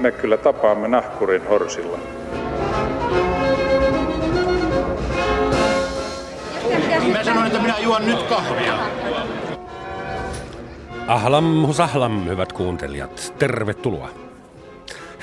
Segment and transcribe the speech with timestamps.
[0.00, 1.98] me kyllä tapaamme nahkurin horsilla.
[7.12, 8.78] Mä sanoin, että minä juon nyt kahvia.
[11.06, 13.34] Ahlam husahlam, hyvät kuuntelijat.
[13.38, 14.10] Tervetuloa.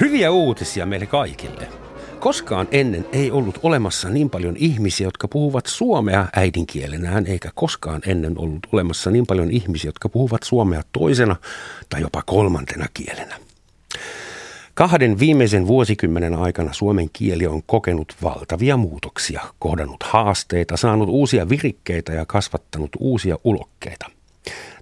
[0.01, 1.67] Hyviä uutisia meille kaikille.
[2.19, 8.39] Koskaan ennen ei ollut olemassa niin paljon ihmisiä, jotka puhuvat suomea äidinkielenään, eikä koskaan ennen
[8.39, 11.35] ollut olemassa niin paljon ihmisiä, jotka puhuvat suomea toisena
[11.89, 13.35] tai jopa kolmantena kielenä.
[14.77, 22.13] Kahden viimeisen vuosikymmenen aikana suomen kieli on kokenut valtavia muutoksia, kohdannut haasteita, saanut uusia virikkeitä
[22.13, 24.05] ja kasvattanut uusia ulokkeita.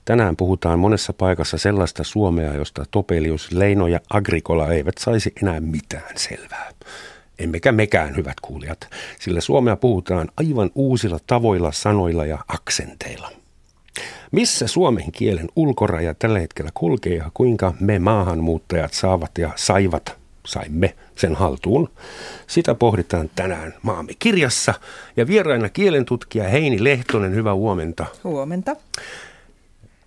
[0.05, 6.17] Tänään puhutaan monessa paikassa sellaista Suomea, josta Topelius, Leino ja Agrikola eivät saisi enää mitään
[6.17, 6.71] selvää.
[7.39, 8.87] Emmekä mekään, hyvät kuulijat,
[9.19, 13.44] sillä Suomea puhutaan aivan uusilla tavoilla, sanoilla ja aksenteilla.
[14.35, 20.95] Missä suomen kielen ulkoraja tällä hetkellä kulkee ja kuinka me maahanmuuttajat saavat ja saivat, saimme
[21.15, 21.89] sen haltuun?
[22.47, 24.73] Sitä pohditaan tänään maamme kirjassa
[25.17, 28.05] ja vieraina kielentutkija Heini Lehtonen, hyvää huomenta.
[28.23, 28.75] Huomenta.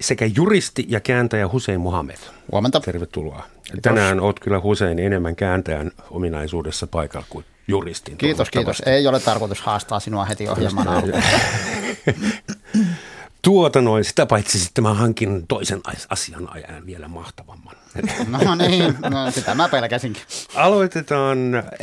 [0.00, 2.18] Sekä juristi ja kääntäjä Hussein Muhammed.
[2.52, 2.80] Huomenta.
[2.80, 3.42] Tervetuloa.
[3.82, 8.16] Tänään olet kyllä Hussein enemmän kääntäjän ominaisuudessa paikalla kuin juristin.
[8.16, 8.82] Kiitos, kiitos.
[8.86, 11.22] Ei ole tarkoitus haastaa sinua heti ohjelman alkuun.
[13.42, 17.74] Tuota noin, sitä paitsi sitten mä hankin toisen asianajan vielä mahtavamman.
[18.28, 20.22] No niin, no, sitä mä pelkäsinkin.
[20.54, 21.38] Aloitetaan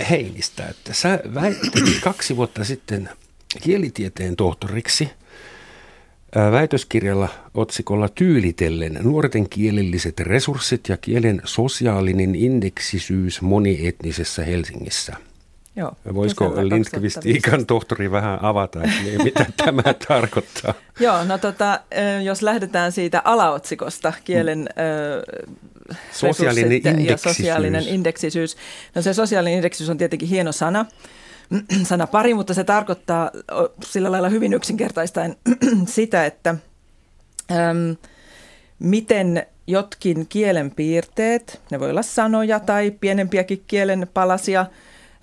[0.09, 3.09] Heinistä, että sä väittelit kaksi vuotta sitten
[3.61, 5.09] kielitieteen tohtoriksi
[6.51, 15.13] väitöskirjalla otsikolla Tyylitellen nuorten kielelliset resurssit ja kielen sosiaalinen indeksisyys monietnisessä Helsingissä–
[15.75, 20.73] Joo, Voisiko Lindqvistiikan tohtori vähän avata, että mitä tämä tarkoittaa?
[20.99, 21.79] Joo, no tota,
[22.23, 25.95] jos lähdetään siitä alaotsikosta, kielen mm.
[26.11, 27.09] sosiaalinen indeksisyys.
[27.09, 28.57] ja sosiaalinen indeksisyys.
[28.95, 30.85] No se sosiaalinen indeksisyys on tietenkin hieno sana,
[31.83, 33.31] sana pari, mutta se tarkoittaa
[33.83, 35.35] sillä lailla hyvin yksinkertaistaen
[35.85, 36.55] sitä, että
[37.51, 37.95] äm,
[38.79, 44.65] miten jotkin kielen piirteet, ne voi olla sanoja tai pienempiäkin kielen palasia–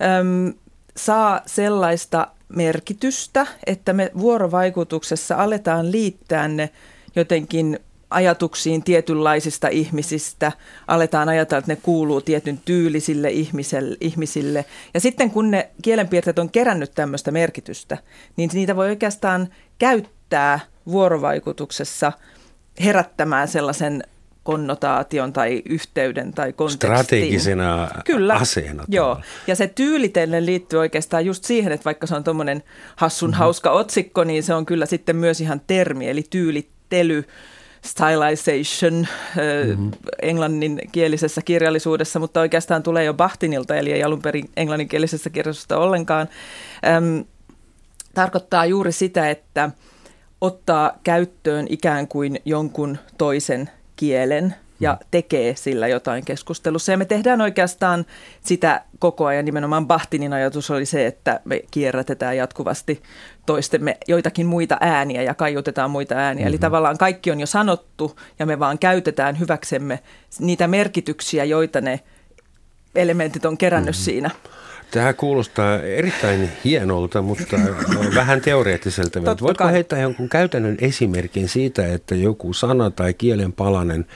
[0.03, 0.55] äm,
[0.97, 6.71] saa sellaista merkitystä, että me vuorovaikutuksessa aletaan liittää ne
[7.17, 7.79] jotenkin
[8.11, 10.53] ajatuksiin tietynlaisista ihmisistä,
[10.87, 13.29] aletaan ajatella, että ne kuuluu tietyn tyylisille
[14.01, 14.65] ihmisille.
[14.95, 17.99] Ja sitten kun ne kielenpiirteet on kerännyt tämmöistä merkitystä,
[18.37, 19.49] niin niitä voi oikeastaan
[19.79, 22.13] käyttää vuorovaikutuksessa
[22.85, 24.05] herättämään sellaisen
[24.43, 26.91] konnotaation tai yhteyden tai kontekstin.
[26.91, 28.85] Strategisena Kyllä, aseena.
[28.89, 32.63] Joo, ja se tyylitellen liittyy oikeastaan just siihen, että vaikka se on tuommoinen
[32.97, 33.39] hassun mm-hmm.
[33.39, 37.25] hauska otsikko, niin se on kyllä sitten myös ihan termi, eli tyylittely,
[37.85, 39.91] stylization mm-hmm.
[40.23, 46.29] englanninkielisessä kirjallisuudessa, mutta oikeastaan tulee jo Bachtinilta, eli ei alun perin englanninkielisessä kirjallisuudessa ollenkaan.
[46.97, 47.25] Öm,
[48.15, 49.71] tarkoittaa juuri sitä, että
[50.41, 53.71] ottaa käyttöön ikään kuin jonkun toisen
[54.03, 55.07] kielen ja mm.
[55.11, 56.93] tekee sillä jotain keskustelussa.
[56.93, 58.07] Ja me tehdään oikeastaan
[58.41, 59.45] sitä koko ajan.
[59.45, 63.03] Nimenomaan Bahtinin ajatus oli se, että me kierrätetään jatkuvasti
[63.47, 66.41] toistemme joitakin muita ääniä ja kaiutetaan muita ääniä.
[66.41, 66.49] Mm-hmm.
[66.49, 69.99] Eli tavallaan kaikki on jo sanottu ja me vaan käytetään hyväksemme
[70.39, 72.01] niitä merkityksiä, joita ne
[72.95, 74.05] elementit on kerännyt mm-hmm.
[74.05, 74.31] siinä.
[74.93, 77.57] Tämä kuulostaa erittäin hienolta, mutta
[78.15, 79.25] vähän teoreettiselta.
[79.25, 79.73] Voitko kai.
[79.73, 84.07] heittää jonkun käytännön esimerkin siitä, että joku sana tai kielen palanen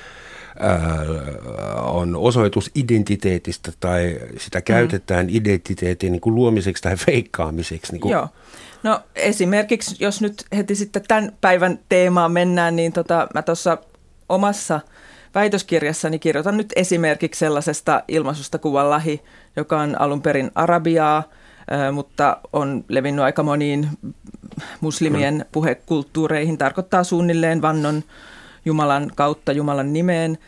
[1.83, 5.35] on osoitus identiteetistä tai sitä käytetään mm.
[5.35, 7.93] identiteetin niin kuin luomiseksi tai feikkaamiseksi?
[7.93, 8.13] Niin kuin.
[8.13, 8.29] Joo.
[8.83, 13.79] No esimerkiksi, jos nyt heti sitten tämän päivän teemaan mennään, niin tota, mä tuossa
[14.29, 14.81] omassa–
[15.37, 19.23] väitöskirjassani kirjoitan nyt esimerkiksi sellaisesta ilmaisusta kuin wallahi,
[19.57, 21.23] joka on alun perin arabiaa,
[21.93, 23.89] mutta on levinnyt aika moniin
[24.81, 26.59] muslimien puhekulttuureihin.
[26.59, 28.03] Tarkoittaa suunnilleen vannon
[28.65, 30.39] Jumalan kautta Jumalan nimeen.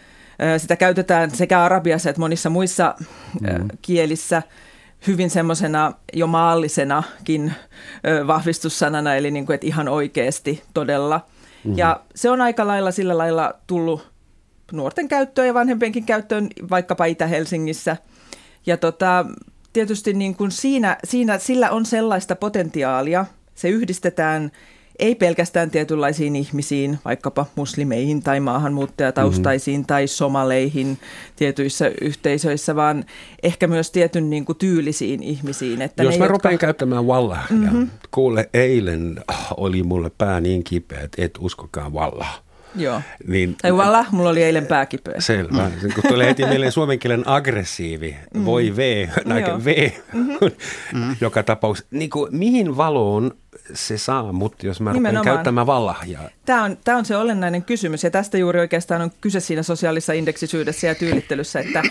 [0.59, 2.95] Sitä käytetään sekä arabiassa että monissa muissa
[3.41, 3.69] mm.
[3.83, 4.43] kielissä
[5.07, 7.55] hyvin semmoisena jo maallisenakin
[8.27, 11.21] vahvistussanana, eli niin kuin, että ihan oikeasti todella.
[11.65, 11.79] Mm.
[11.79, 14.11] Ja se on aika lailla sillä lailla tullut
[14.73, 17.97] nuorten käyttöön ja vanhempienkin käyttöön vaikkapa Itä-Helsingissä.
[18.69, 19.27] Ja tota,
[19.73, 24.51] tietysti niin kuin siinä, siinä, sillä on sellaista potentiaalia, se yhdistetään
[24.99, 29.87] ei pelkästään tietynlaisiin ihmisiin, vaikkapa muslimeihin tai maahanmuuttajataustaisiin mm-hmm.
[29.87, 30.99] tai somaleihin
[31.37, 33.05] tietyissä yhteisöissä, vaan
[33.43, 35.83] ehkä myös tietyn niin kuin, tyylisiin ihmisiin.
[35.83, 36.33] Että Jos ne, mä jotka...
[36.33, 37.91] rupean käyttämään vallaa, mm-hmm.
[38.11, 39.21] kuule eilen
[39.57, 42.48] oli mulle pää niin kipeä, että et uskokaan vallaa.
[42.79, 43.03] Joo.
[43.27, 45.15] Niin, Tai voilà, mulla oli eilen pääkipeä.
[45.19, 45.71] Selvä.
[45.83, 45.93] Mm.
[45.95, 48.45] Kun tulee heti mieleen suomen kielen aggressiivi, mm.
[48.45, 51.17] voi V, näkö V, mm-hmm.
[51.21, 51.87] joka tapaus.
[51.91, 53.31] Niin kuin, mihin valoon
[53.75, 56.29] se saa mut, jos mä rupean käyttämään vallahjaa?
[56.45, 60.13] Tämä on, tämä on se olennainen kysymys ja tästä juuri oikeastaan on kyse siinä sosiaalisessa
[60.13, 61.83] indeksisyydessä ja tyylittelyssä, että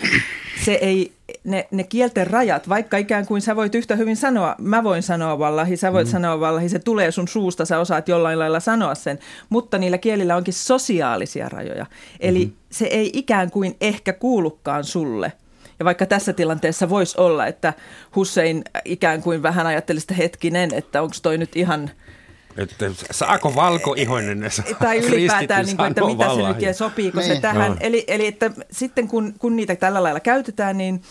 [0.66, 1.12] se ei,
[1.44, 5.40] ne, ne kielten rajat, vaikka ikään kuin sä voit yhtä hyvin sanoa, mä voin sanoa
[5.40, 6.12] vallahi, sä voit mm.
[6.12, 10.36] sanoa vallahi, se tulee sun suusta, sä osaat jollain lailla sanoa sen, mutta niillä kielillä
[10.36, 11.86] onkin sosiaalisia rajoja.
[12.20, 12.58] Eli mm-hmm.
[12.72, 15.34] se ei ikään kuin ehkä kuulukaan sulle–
[15.80, 17.74] ja vaikka tässä tilanteessa voisi olla, että
[18.16, 21.92] Hussein ikään kuin vähän ajattelisi sitä hetkinen, että onko toi nyt ihan...
[22.58, 24.40] Että saako valkoihoinen
[24.80, 27.36] Tai ylipäätään, niin kuin, että mitä se nyt ja sopiiko niin.
[27.36, 27.72] se tähän.
[27.72, 27.78] No.
[27.80, 31.02] Eli, eli että sitten kun, kun niitä tällä lailla käytetään, niin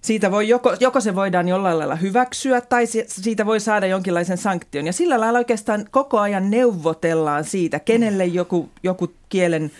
[0.00, 4.86] siitä voi joko, joko se voidaan jollain lailla hyväksyä tai siitä voi saada jonkinlaisen sanktion.
[4.86, 9.70] Ja sillä lailla oikeastaan koko ajan neuvotellaan siitä, kenelle joku, joku kielen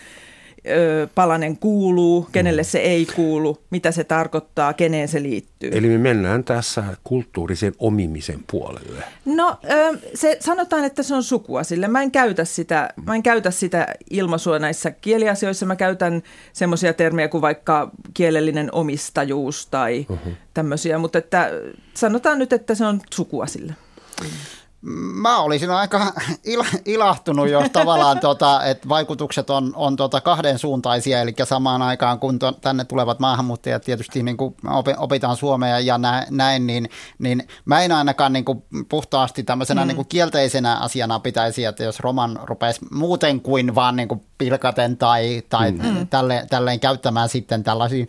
[0.67, 5.71] ö, palanen kuuluu, kenelle se ei kuulu, mitä se tarkoittaa, keneen se liittyy.
[5.73, 9.05] Eli me mennään tässä kulttuurisen omimisen puolelle.
[9.25, 11.89] No ö, se, sanotaan, että se on sukua sille.
[11.89, 15.67] Mä en käytä sitä, mä en käytä sitä ilmaisua näissä kieliasioissa.
[15.67, 16.23] Mä käytän
[16.53, 20.33] semmoisia termejä kuin vaikka kielellinen omistajuus tai uh-huh.
[20.55, 21.51] tämmöisiä, mutta että,
[21.95, 23.75] sanotaan nyt, että se on sukua sille.
[24.83, 25.99] Mä olisin aika
[26.53, 32.19] il- ilahtunut, jos tavallaan tota, että vaikutukset on, on tota kahden suuntaisia, eli samaan aikaan
[32.19, 34.55] kun to, tänne tulevat maahanmuuttajat tietysti niin kuin
[34.99, 35.99] opitaan suomea ja
[36.31, 39.89] näin, niin, niin mä en ainakaan niin kuin puhtaasti tämmöisenä mm.
[39.89, 44.97] niin kuin kielteisenä asiana pitäisi, että jos roman rupesi muuten kuin vaan niin kuin pilkaten
[44.97, 46.07] tai, tai mm.
[46.07, 48.07] tälle, tälleen käyttämään sitten tällaisia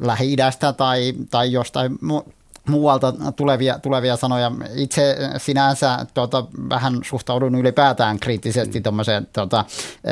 [0.00, 0.36] lähi
[0.76, 2.32] tai, tai jostain mu-
[2.68, 4.52] muualta tulevia, tulevia sanoja.
[4.74, 8.82] Itse sinänsä tuota, vähän suhtaudun ylipäätään kriittisesti mm.
[8.82, 9.64] tuommoiseen tuota,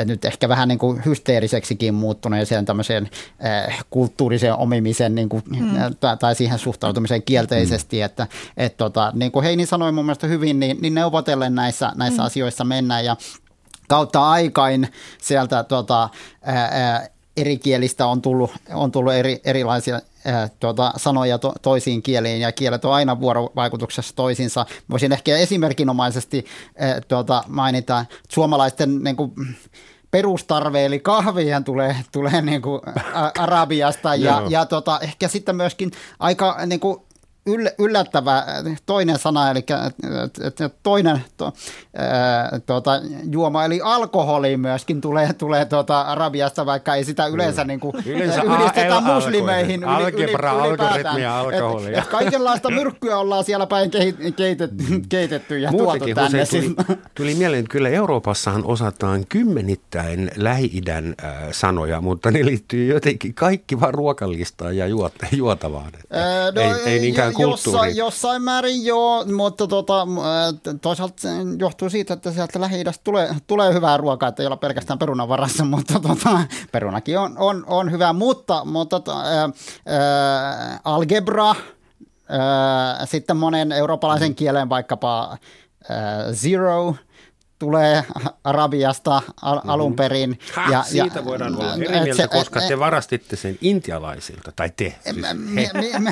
[0.05, 3.09] nyt ehkä vähän niin kuin hysteeriseksikin muuttuneeseen tämmöiseen
[3.45, 5.95] äh, kulttuuriseen omimisen niin kuin, mm.
[5.99, 8.05] tai, tai siihen suhtautumiseen kielteisesti, mm.
[8.05, 8.27] että
[8.57, 12.25] et, tuota, niin kuin Heini sanoi mun mielestä hyvin, niin, niin neuvotellen näissä, näissä mm.
[12.25, 13.15] asioissa mennään ja
[13.87, 14.87] kautta aikain
[15.21, 16.09] sieltä tuota,
[16.41, 17.07] ää,
[17.41, 19.95] eri kielistä on tullut, on tullut eri, erilaisia
[20.27, 24.65] äh, tuota, sanoja to, toisiin kieliin ja kielet on aina vuorovaikutuksessa toisiinsa.
[24.89, 26.45] Voisin ehkä esimerkinomaisesti
[26.83, 29.31] äh, tuota, mainita suomalaisten niin kuin,
[30.11, 32.81] perustarve, eli kahvihan tulee, tulee niin kuin
[33.39, 36.97] Arabiasta ja, ja tota, ehkä sitten myöskin aika niin kuin
[37.79, 38.45] yllättävä
[38.85, 39.65] toinen sana, eli
[40.83, 41.53] toinen to,
[41.95, 43.01] ää, tuota,
[43.31, 48.41] juoma, eli alkoholi myöskin tulee, tulee tuota Arabiasta, vaikka ei sitä yleensä, niin kuin, yleensä
[48.59, 49.83] ylistetä a- muslimeihin.
[49.83, 51.97] Algebra, yli, algoritmia, alkoholia.
[51.97, 53.91] Et, et kaikenlaista myrkkyä ollaan siellä päin
[54.35, 56.45] keitetty, keitetty ja Muutenkin, tuotu tänne.
[56.45, 63.33] Tuli, tuli mieleen, että kyllä Euroopassahan osataan kymmenittäin Lähi-idän äh, sanoja, mutta ne liittyy jotenkin
[63.33, 65.91] kaikki vaan ruokalistaan ja juot, juotavaan.
[66.15, 67.77] Äh, no, ei, ei niinkään kulttuuri.
[67.77, 70.07] Jossain, jossain määrin joo, mutta tota,
[70.81, 71.27] toisaalta
[71.59, 75.65] johtuu siitä, että sieltä lähi tulee, tulee hyvää ruokaa, että ei olla pelkästään perunan varassa,
[75.75, 76.39] mutta tota,
[76.71, 79.49] perunakin on, on, on hyvä, mutta, mutta ää,
[79.85, 81.55] ää, algebra,
[82.29, 85.37] ää, sitten monen eurooppalaisen kielen vaikkapa
[85.89, 86.95] ää, zero–
[87.61, 88.03] tulee
[88.43, 89.69] Arabiasta al- mm-hmm.
[89.69, 90.39] alun perin.
[90.53, 94.69] Ha, ja, siitä ja, voidaan olla eri mieltä, se, koska te varastitte sen intialaisilta, tai
[94.77, 94.95] te.
[95.03, 95.33] Siis minä,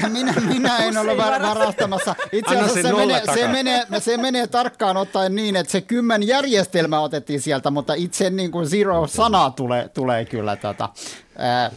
[0.10, 2.16] minä, minä en ole varastamassa.
[2.32, 7.00] Itse asiassa se, menee, se, menee, se menee tarkkaan ottaen niin, että se kymmen järjestelmä
[7.00, 10.56] otettiin sieltä, mutta itse niin kuin zero-sana tulee, tulee kyllä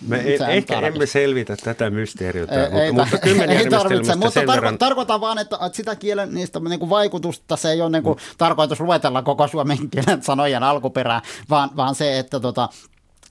[0.08, 0.86] me ei, ehkä tarvitse.
[0.86, 4.78] emme selvitä tätä mysteeriota, ei, mutta, ei, mutta kymmenen ei tarvitse, mutta tarko- verran...
[4.78, 8.18] tarkoitan vaan, että, että sitä kielen niistä niin kuin vaikutusta, se ei ole niin kuin,
[8.18, 8.22] mm.
[8.38, 12.68] tarkoitus luetella koko suomen kielen sanojen alkuperää, vaan, vaan se, että tota,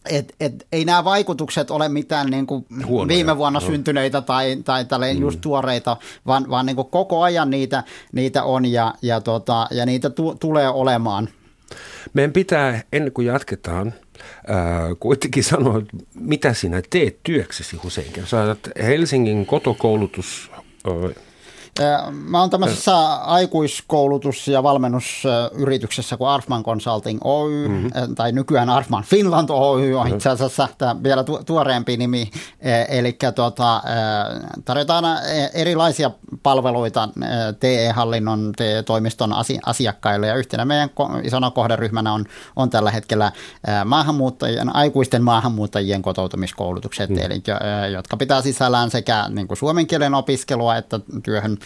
[0.09, 2.65] et, et, ei nämä vaikutukset ole mitään niin kuin
[3.07, 3.65] viime vuonna no.
[3.65, 5.21] syntyneitä tai, tai mm.
[5.21, 5.97] just tuoreita,
[6.27, 10.35] vaan, vaan niin kuin koko ajan niitä, niitä on ja, ja, tota, ja niitä tu,
[10.39, 11.29] tulee olemaan.
[12.13, 13.93] Meidän pitää, ennen kuin jatketaan,
[14.47, 15.81] ää, kuitenkin sanoa,
[16.15, 18.27] mitä sinä teet työksesi Huseinkin.
[18.27, 20.51] Sä Helsingin kotokoulutus
[22.11, 28.15] Mä oon tämmöisessä aikuiskoulutus- ja valmennusyrityksessä kuin Arfman Consulting Oy, mm-hmm.
[28.15, 32.31] tai nykyään Arfman Finland Oy on itse asiassa tämä vielä tu- tuoreempi nimi.
[32.89, 33.83] Eli tuota,
[34.65, 35.05] tarjotaan
[35.53, 36.11] erilaisia
[36.43, 37.09] palveluita
[37.59, 39.33] TE-hallinnon, TE-toimiston
[39.65, 40.89] asiakkaille, ja yhtenä meidän
[41.23, 42.25] isona kohderyhmänä on,
[42.55, 43.31] on tällä hetkellä
[43.85, 47.17] maahanmuuttajien, aikuisten maahanmuuttajien kotoutumiskoulutukset, mm.
[47.17, 47.43] eli
[47.91, 51.57] jotka pitää sisällään sekä niin kuin suomen kielen opiskelua että työhön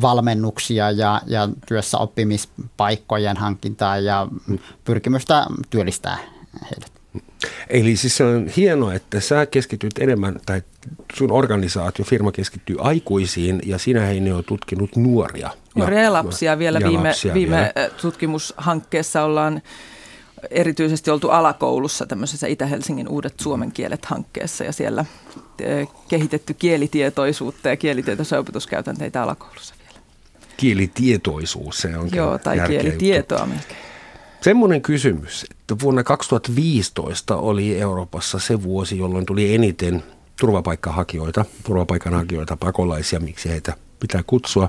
[0.00, 4.28] valmennuksia ja, ja työssä oppimispaikkojen hankintaa ja
[4.84, 6.18] pyrkimystä työllistää
[6.62, 6.96] heidät.
[7.68, 10.62] Eli siis se on hienoa, että sä keskityt enemmän, tai
[11.14, 15.50] sun organisaatio, firma keskittyy aikuisiin, ja sinä ei ole tutkinut nuoria.
[15.74, 17.90] Nuoria ja lapsia vielä ja viime, lapsia viime vielä.
[18.02, 19.62] tutkimushankkeessa ollaan
[20.50, 25.04] erityisesti oltu alakoulussa tämmöisessä Itä-Helsingin uudet suomen kielet hankkeessa ja siellä
[26.08, 30.00] kehitetty kielitietoisuutta ja kielitietoisia opetuskäytänteitä alakoulussa vielä.
[30.56, 33.54] Kielitietoisuus, se on Joo, tai kielitietoa juttu.
[33.54, 33.80] melkein.
[34.40, 40.02] Semmoinen kysymys, että vuonna 2015 oli Euroopassa se vuosi, jolloin tuli eniten
[40.40, 44.68] turvapaikkahakijoita, turvapaikanhakijoita, pakolaisia, miksi heitä pitää kutsua.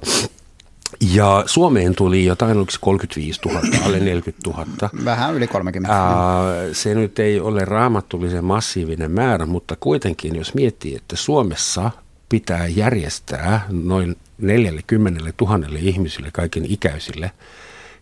[1.14, 4.66] Ja Suomeen tuli jotain, oliko 35 000, alle 40 000.
[5.06, 6.06] Vähän yli 30 000.
[6.06, 11.92] Ää, se nyt ei ole raamattullisen massiivinen määrä, mutta kuitenkin jos miettii, että Suomessa
[12.30, 17.32] pitää järjestää noin 40 000 ihmisille, kaiken ikäisille,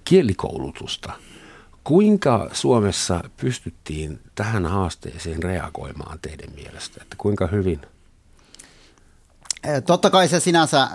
[0.05, 1.13] kielikoulutusta.
[1.83, 6.99] Kuinka Suomessa pystyttiin tähän haasteeseen reagoimaan teidän mielestä?
[7.01, 7.81] Että kuinka hyvin–
[9.85, 10.87] Totta kai se sinänsä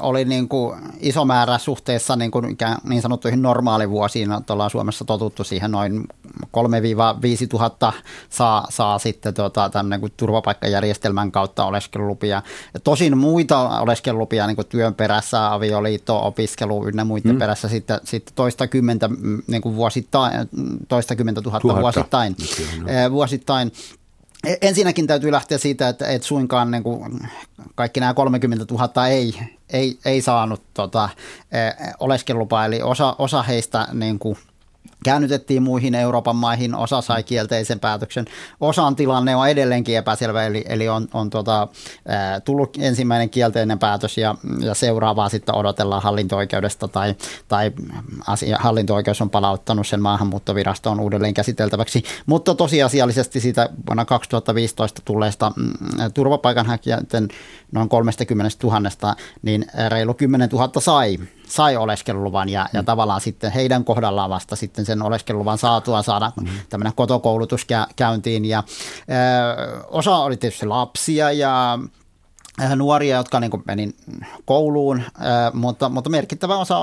[0.00, 4.28] oli niin kuin iso määrä suhteessa niin, kuin niin sanottuihin normaalivuosiin.
[4.50, 6.04] Ollaan Suomessa totuttu siihen noin
[6.36, 6.48] 3-5
[7.48, 7.92] tuhatta
[8.28, 12.42] saa, saa sitten tota, tämän niin kuin turvapaikkajärjestelmän kautta oleskelulupia.
[12.84, 17.38] Tosin muita oleskelulupia niin kuin työn perässä, avioliitto, opiskelu ynnä muiden hmm.
[17.38, 20.32] perässä sitten, sitten toista kymmentä, mm, niin kuin vuosittain,
[20.88, 21.82] toista kymmentä tuhatta, tuhatta.
[21.82, 22.36] vuosittain.
[23.10, 23.72] vuosittain
[24.62, 27.28] Ensinnäkin täytyy lähteä siitä, että, että suinkaan niin kuin
[27.74, 29.34] kaikki nämä 30 000 ei,
[29.70, 31.08] ei, ei saanut tota,
[32.00, 34.36] oleskelulupaa, eli osa, osa heistä niin kuin–
[35.04, 38.24] käännytettiin muihin Euroopan maihin, osa sai kielteisen päätöksen.
[38.60, 41.68] Osan tilanne on edelleenkin epäselvä, eli, eli on, on tota,
[42.44, 47.14] tullut ensimmäinen kielteinen päätös ja, ja seuraavaa sitten odotellaan hallinto-oikeudesta tai,
[47.48, 47.72] tai
[48.26, 52.02] asia, hallinto-oikeus on palauttanut sen maahanmuuttovirastoon uudelleen käsiteltäväksi.
[52.26, 55.72] Mutta tosiasiallisesti siitä vuonna 2015 tulleesta mm,
[56.14, 57.28] turvapaikanhakijoiden
[57.72, 62.86] noin 30 000, niin reilu 10 000 sai sai oleskeluluvan ja, ja mm.
[62.86, 66.48] tavallaan sitten heidän kohdallaan vasta sitten sen oleskeluluvan saatua saada mm.
[66.68, 71.78] tämmöinen kotokoulutus käyntiin ja ö, osa oli tietysti lapsia ja
[72.76, 73.94] nuoria, jotka niin meni
[74.44, 75.02] kouluun,
[75.52, 76.78] mutta, mutta merkittävä osa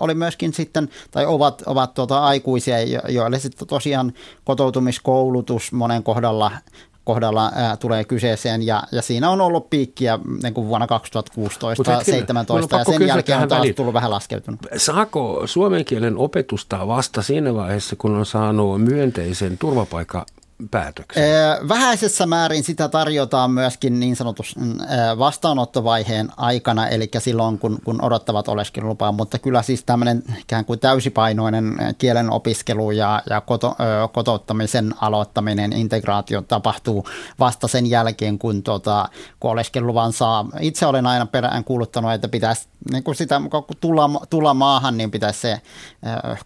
[0.00, 2.76] oli myöskin sitten, tai ovat, ovat tuota aikuisia,
[3.08, 4.12] joille sitten tosiaan
[4.44, 6.50] kotoutumiskoulutus monen kohdalla
[7.06, 12.76] kohdalla ää, tulee kyseeseen ja, ja siinä on ollut piikkiä niin kuin vuonna 2016 2017
[12.76, 13.74] ja sen jälkeen on taas väliin.
[13.74, 14.60] tullut vähän laskeutunut.
[14.76, 20.26] Saako suomen kielen opetusta vasta siinä vaiheessa, kun on saanut myönteisen turvapaikka
[20.70, 21.22] päätöksen?
[21.68, 24.78] Vähäisessä määrin sitä tarjotaan myöskin niin sanotus mm,
[25.18, 31.76] vastaanottovaiheen aikana, eli silloin kun, kun odottavat oleskelulupaa, mutta kyllä siis tämmöinen ikään kuin täysipainoinen
[31.98, 33.76] kielen opiskelu ja, ja koto,
[34.12, 37.06] kotouttamisen aloittaminen, integraatio tapahtuu
[37.38, 39.08] vasta sen jälkeen, kun, tota,
[39.40, 40.46] kun oleskeluluvan saa.
[40.60, 45.10] Itse olen aina perään kuuluttanut, että pitäisi niin kun sitä, kun tulla, tulla maahan, niin
[45.10, 45.60] pitäisi se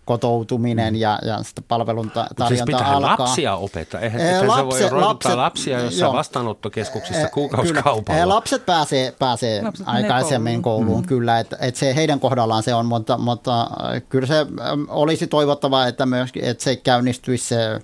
[0.05, 3.17] kotoutuminen ja, ja sitä palvelun tarjonta siis alkaa.
[3.19, 6.13] lapsia opettaa eihän e, lapse, se voi lapset, lapsia jossain joo.
[6.13, 8.29] vastaanottokeskuksissa kuukausikaupalla.
[8.29, 11.09] Lapset pääsee, pääsee lapset aikaisemmin kouluun, kouluun mm.
[11.09, 13.71] kyllä, että, että se heidän kohdallaan se on, mutta, mutta
[14.09, 14.47] kyllä se
[14.89, 17.81] olisi toivottavaa, että, myös, että se käynnistyisi se,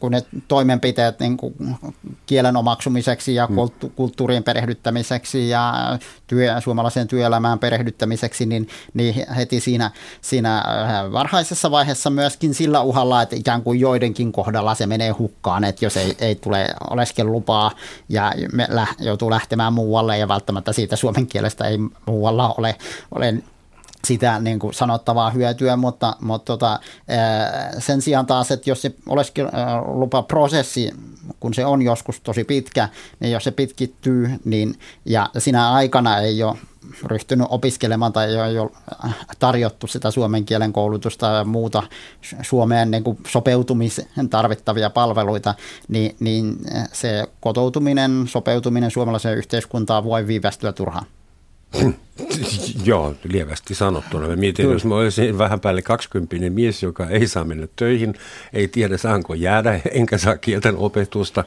[0.00, 1.54] kun ne toimenpiteet niin kuin
[2.26, 3.56] kielen omaksumiseksi ja mm.
[3.96, 10.64] kulttuurien perehdyttämiseksi ja työ, suomalaisen työelämään perehdyttämiseksi, niin, niin heti siinä, siinä
[11.12, 15.96] varhaisessa vaiheessa myöskin sillä uhalla, että ikään kuin joidenkin kohdalla se menee hukkaan, että jos
[15.96, 17.70] ei, ei tule oleskelulupaa
[18.08, 22.76] ja me lä, joutuu lähtemään muualle ja välttämättä siitä suomen kielestä ei muualla ole,
[23.14, 23.34] ole
[24.04, 26.80] sitä niin kuin sanottavaa hyötyä, mutta, mutta tota,
[27.78, 30.90] sen sijaan taas, että jos se oleskelulupaprosessi,
[31.40, 32.88] kun se on joskus tosi pitkä,
[33.20, 34.74] niin jos se pitkittyy, niin
[35.04, 36.56] ja siinä aikana ei ole
[37.04, 38.70] ryhtynyt opiskelemaan tai ei ole
[39.38, 41.82] tarjottu sitä suomen kielen koulutusta ja muuta
[42.42, 45.54] Suomeen niin kuin sopeutumiseen tarvittavia palveluita,
[45.88, 46.56] niin, niin
[46.92, 51.06] se kotoutuminen, sopeutuminen suomalaiseen yhteiskuntaan voi viivästyä turhaan.
[52.84, 54.28] Joo, lievästi sanottuna.
[54.28, 54.74] Mä mietin, Kyllä.
[54.74, 58.14] jos mä olisin vähän päälle 20 mies, joka ei saa mennä töihin,
[58.52, 61.44] ei tiedä saanko jäädä, enkä saa kielten opetusta.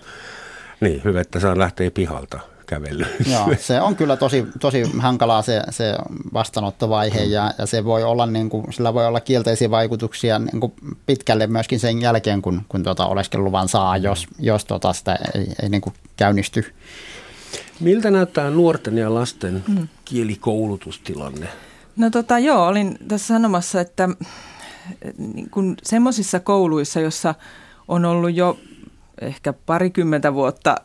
[0.81, 3.05] Niin, hyvä, että saan lähteä pihalta kävely.
[3.31, 5.95] Joo, se on kyllä tosi, tosi hankalaa se, se
[6.33, 10.73] vastaanottovaihe ja, ja se voi olla, niin kuin, sillä voi olla kielteisiä vaikutuksia niin kuin
[11.05, 15.69] pitkälle myöskin sen jälkeen, kun, kun tuota oleskeluluvan saa, jos, jos tuota sitä ei, ei
[15.69, 16.65] niin kuin käynnisty
[17.79, 19.87] Miltä näyttää nuorten ja lasten mm.
[20.05, 21.47] kielikoulutustilanne?
[21.95, 24.09] No tota joo, olin tässä sanomassa, että
[25.17, 27.35] niin kun semmoisissa kouluissa, jossa
[27.87, 28.59] on ollut jo
[29.21, 30.75] ehkä parikymmentä vuotta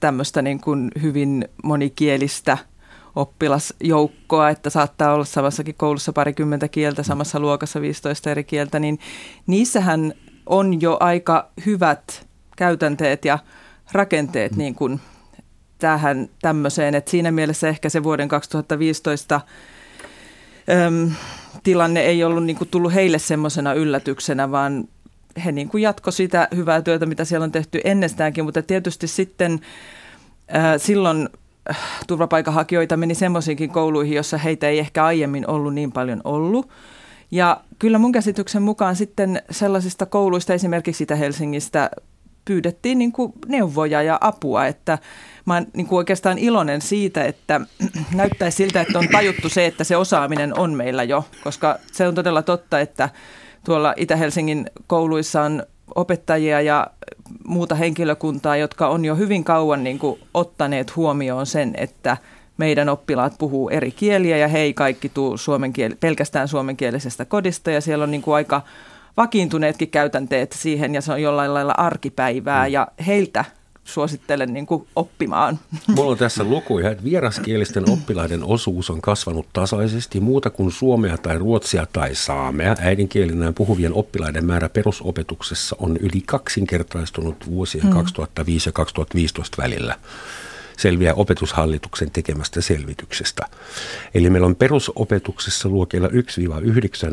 [0.00, 2.58] tämmöistä niin kuin hyvin monikielistä
[3.16, 8.98] oppilasjoukkoa, että saattaa olla samassakin koulussa parikymmentä kieltä, samassa luokassa 15 eri kieltä, niin
[9.46, 10.12] niissähän
[10.46, 13.38] on jo aika hyvät käytänteet ja
[13.92, 15.00] rakenteet niin kuin
[15.78, 19.40] tähän tämmöiseen, että siinä mielessä ehkä se vuoden 2015
[20.86, 21.10] äm,
[21.62, 24.88] tilanne ei ollut niin kuin tullut heille semmoisena yllätyksenä, vaan
[25.44, 29.60] he niin kuin jatko sitä hyvää työtä, mitä siellä on tehty ennestäänkin, mutta tietysti sitten
[30.48, 31.28] ää, silloin
[31.70, 36.68] äh, turvapaikanhakijoita meni semmoisiinkin kouluihin, jossa heitä ei ehkä aiemmin ollut niin paljon ollut.
[37.30, 41.90] Ja kyllä mun käsityksen mukaan sitten sellaisista kouluista, esimerkiksi sitä Helsingistä,
[42.44, 44.98] pyydettiin niin kuin neuvoja ja apua, että
[45.46, 47.60] mä oon niin kuin oikeastaan iloinen siitä, että
[48.14, 52.14] näyttäisi siltä, että on tajuttu se, että se osaaminen on meillä jo, koska se on
[52.14, 53.08] todella totta, että
[53.64, 55.62] tuolla Itä-Helsingin kouluissa on
[55.94, 56.86] opettajia ja
[57.44, 62.16] muuta henkilökuntaa, jotka on jo hyvin kauan niin kuin ottaneet huomioon sen, että
[62.56, 67.70] meidän oppilaat puhuu eri kieliä ja he ei kaikki tule suomen kiel- pelkästään suomenkielisestä kodista
[67.70, 68.62] ja siellä on niin kuin aika
[69.16, 72.72] vakiintuneetkin käytänteet siihen ja se on jollain lailla arkipäivää mm.
[72.72, 73.44] ja heiltä
[73.86, 75.58] suosittelen niin kuin oppimaan.
[75.86, 81.38] Mulla on tässä lukuja, että vieraskielisten oppilaiden osuus on kasvanut tasaisesti muuta kuin suomea tai
[81.38, 82.76] ruotsia tai saamea.
[82.80, 87.92] Äidinkielinään puhuvien oppilaiden määrä perusopetuksessa on yli kaksinkertaistunut vuosien mm.
[87.92, 89.98] 2005 ja 2015 välillä
[90.76, 93.46] selviää opetushallituksen tekemästä selvityksestä.
[94.14, 96.10] Eli meillä on perusopetuksessa luokilla 1-9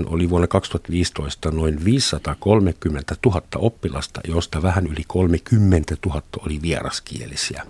[0.05, 7.63] oli vuonna 2015 noin 530 000 oppilasta, josta vähän yli 30 000 oli vieraskielisiä.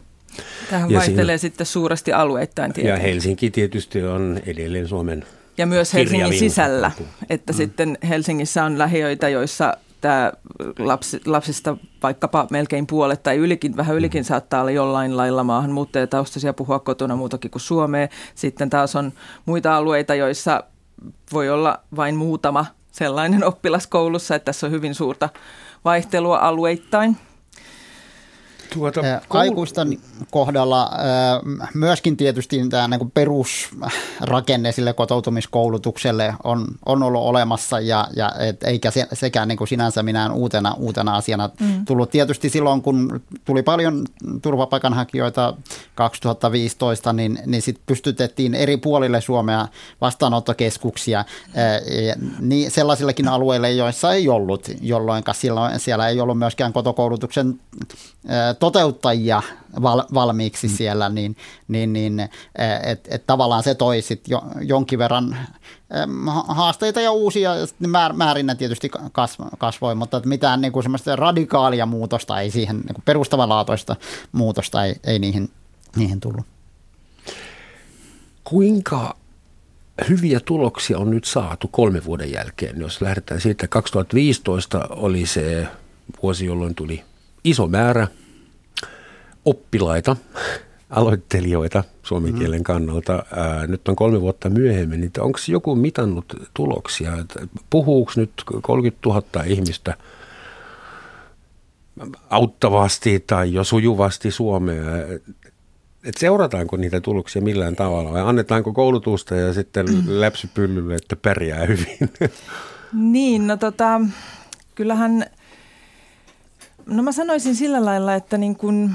[0.70, 3.04] Tähän ja vaihtelee siinä, sitten suuresti alueittain tietenkin.
[3.04, 5.26] Ja Helsinki tietysti on edelleen Suomen
[5.58, 6.92] ja myös Helsingin sisällä,
[7.30, 7.58] että mm.
[7.58, 10.32] sitten Helsingissä on lähiöitä, joissa tämä
[10.80, 14.26] lapsi, lapsista vaikkapa melkein puolet tai ylikin, vähän ylikin mm.
[14.26, 18.10] saattaa olla jollain lailla maahanmuuttajataustaisia puhua kotona muutakin kuin Suomeen.
[18.36, 19.14] Sitten taas on
[19.46, 20.64] muita alueita, joissa
[21.34, 25.30] voi olla vain muutama sellainen oppilaskoulussa, että tässä on hyvin suurta
[25.86, 27.18] vaihtelua alueittain.
[28.74, 30.00] Tuota, Aikuisten
[30.32, 30.92] kohdalla
[31.74, 38.92] myöskin tietysti tämä niin perusrakenne sille kotoutumiskoulutukselle on, on ollut olemassa ja, ja et, eikä
[38.92, 41.86] se, sekään niin kuin sinänsä minään uutena, uutena asiana mm.
[41.86, 42.10] tullut.
[42.10, 44.06] Tietysti silloin, kun tuli paljon
[44.42, 45.54] turvapaikanhakijoita
[45.96, 49.68] 2015, niin, niin sit pystytettiin eri puolille Suomea
[50.02, 51.26] vastaanottokeskuksia
[52.40, 57.60] niin sellaisillekin alueille, joissa ei ollut, jolloin silloin siellä ei ollut myöskään kotokoulutuksen
[58.60, 59.42] toteuttajia
[59.82, 60.74] val, valmiiksi mm.
[60.74, 61.36] siellä, niin,
[61.68, 62.30] niin, niin
[62.84, 65.38] että et tavallaan se toi sit jo, jonkin verran
[66.48, 67.52] haasteita ja uusia,
[67.88, 68.92] määr, määrinnä tietysti
[69.58, 73.96] kasvoi, mutta mitään niin kuin semmoista radikaalia muutosta ei siihen, niin kuin perustavanlaatoista
[74.32, 75.52] muutosta ei, ei niihin,
[75.96, 76.46] niihin tullut.
[78.44, 79.16] Kuinka
[80.10, 85.68] hyviä tuloksia on nyt saatu kolme vuoden jälkeen, jos lähdetään siitä, että 2015 oli se
[86.24, 87.04] vuosi, jolloin tuli
[87.44, 88.08] iso määrä
[89.46, 90.16] oppilaita,
[90.90, 92.40] aloittelijoita suomen mm-hmm.
[92.40, 93.26] kielen kannalta.
[93.36, 97.12] Ää, nyt on kolme vuotta myöhemmin, niin onko joku mitannut tuloksia?
[97.70, 99.98] Puhuuko nyt 30 000 ihmistä
[102.30, 104.84] auttavasti tai jo sujuvasti suomea?
[106.04, 110.04] Et seurataanko niitä tuloksia millään tavalla vai annetaanko koulutusta ja sitten mm.
[110.08, 112.10] läpsypyllylle, että pärjää hyvin?
[112.94, 114.02] Niin, no tota,
[114.76, 115.26] kyllähän,
[116.86, 118.94] no mä sanoisin sillä lailla, että niin kun,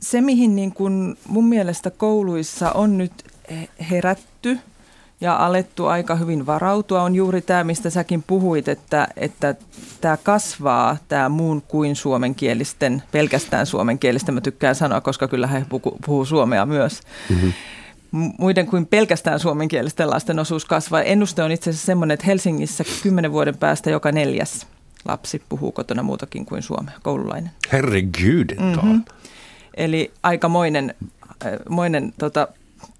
[0.00, 3.12] se, mihin niin kuin mun mielestä kouluissa on nyt
[3.90, 4.58] herätty
[5.20, 9.54] ja alettu aika hyvin varautua, on juuri tämä, mistä säkin puhuit, että, että
[10.00, 15.66] tämä kasvaa, tämä muun kuin suomenkielisten, pelkästään suomenkielistä mä tykkään sanoa, koska kyllä he
[16.06, 17.00] puhuu suomea myös.
[17.30, 17.52] Mm-hmm
[18.38, 21.02] muiden kuin pelkästään suomenkielisten lasten osuus kasvaa.
[21.02, 24.66] Ennuste on itse asiassa semmoinen, että Helsingissä kymmenen vuoden päästä joka neljäs
[25.04, 27.50] lapsi puhuu kotona muutakin kuin suomea, koululainen.
[27.72, 29.04] Herregud, mm-hmm.
[29.74, 30.94] Eli aikamoinen
[31.46, 32.48] äh, moinen, tota,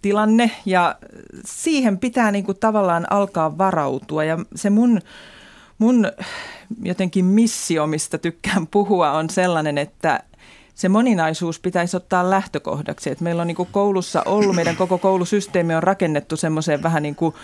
[0.02, 0.96] tilanne ja
[1.44, 5.00] siihen pitää niin kuin tavallaan alkaa varautua ja se mun,
[5.78, 6.12] mun
[6.82, 10.20] jotenkin missio, mistä tykkään puhua, on sellainen, että
[10.74, 13.10] se moninaisuus pitäisi ottaa lähtökohdaksi.
[13.10, 17.14] Et meillä on niin kuin koulussa ollut, meidän koko koulusysteemi on rakennettu semmoiseen vähän niin
[17.14, 17.34] kuin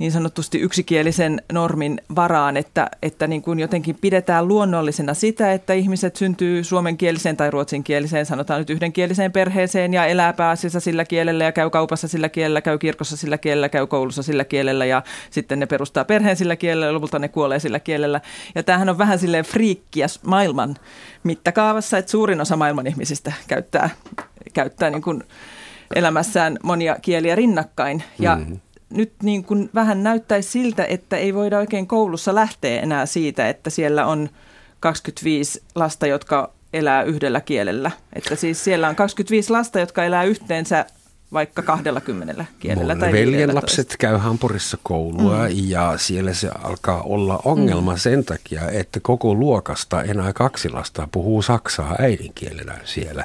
[0.00, 6.16] niin sanotusti yksikielisen normin varaan, että, että niin kuin jotenkin pidetään luonnollisena sitä, että ihmiset
[6.16, 11.70] syntyy suomenkieliseen tai ruotsinkieliseen, sanotaan nyt yhdenkieliseen perheeseen ja elää pääasiassa sillä kielellä ja käy
[11.70, 16.04] kaupassa sillä kielellä, käy kirkossa sillä kielellä, käy koulussa sillä kielellä ja sitten ne perustaa
[16.04, 18.20] perheen sillä kielellä ja lopulta ne kuolee sillä kielellä.
[18.54, 20.76] Ja tämähän on vähän silleen friikkiä maailman
[21.22, 23.90] mittakaavassa, että suurin osa maailman ihmisistä käyttää,
[24.52, 25.22] käyttää niin kuin
[25.94, 28.02] elämässään monia kieliä rinnakkain.
[28.18, 33.06] Ja mm-hmm nyt niin kuin vähän näyttäisi siltä, että ei voida oikein koulussa lähteä enää
[33.06, 34.28] siitä, että siellä on
[34.80, 37.90] 25 lasta, jotka elää yhdellä kielellä.
[38.12, 40.86] Että siis siellä on 25 lasta, jotka elää yhteensä
[41.32, 45.54] vaikka 20 kielellä Mun tai veljen lapset käy Hampurissa koulua mm.
[45.54, 47.98] ja siellä se alkaa olla ongelma mm.
[47.98, 53.24] sen takia, että koko luokasta enää kaksi lasta puhuu saksaa äidinkielenä siellä.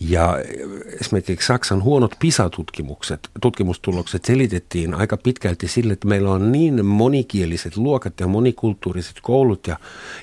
[0.00, 0.38] Ja
[1.00, 8.20] esimerkiksi Saksan huonot PISA-tutkimukset, tutkimustulokset selitettiin aika pitkälti sille, että meillä on niin monikieliset luokat
[8.20, 9.76] ja monikulttuuriset koulut ja,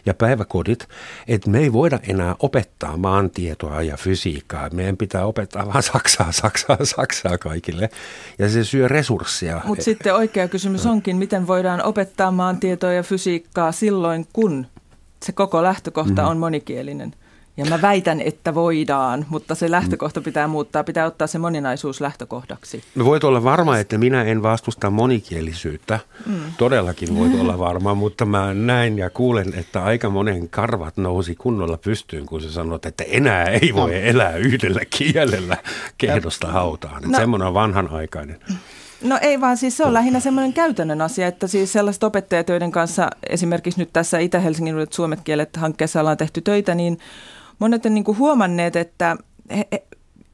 [0.06, 0.88] ja päiväkodit,
[1.28, 4.70] että me ei voida enää opettaa maantietoa ja fysiikkaa.
[4.74, 7.90] Meidän pitää opettaa vain saksaa, saksaa, saksaa maksaa kaikille
[8.40, 9.62] ja se syö resursseja.
[9.66, 14.68] Mutta sitten oikea kysymys onkin, miten voidaan opettaa maantietoa ja fysiikkaa silloin, kun
[15.26, 16.32] se koko lähtökohta mm-hmm.
[16.32, 17.14] on monikielinen.
[17.58, 20.84] Ja mä väitän, että voidaan, mutta se lähtökohta pitää muuttaa.
[20.84, 22.84] Pitää ottaa se moninaisuus lähtökohdaksi.
[22.96, 26.00] No voit olla varma, että minä en vastusta monikielisyyttä.
[26.26, 26.36] Mm.
[26.58, 31.78] Todellakin voit olla varma, mutta mä näin ja kuulen, että aika monen karvat nousi kunnolla
[31.78, 33.98] pystyyn, kun sä sanot, että enää ei voi no.
[33.98, 35.58] elää yhdellä kielellä
[35.98, 37.04] kehdosta hautaan.
[37.04, 37.18] No.
[37.18, 38.40] Semmoinen on vanhanaikainen.
[39.04, 42.72] No ei vaan siis se on lähinnä semmoinen käytännön asia, että siis sellaiset opettajat, joiden
[42.72, 47.00] kanssa esimerkiksi nyt tässä Itä-Helsingin uudet suomet kielet hankkeessa ollaan tehty töitä, niin
[47.60, 49.18] monet on niin kuin huomanneet, että
[49.50, 49.68] he,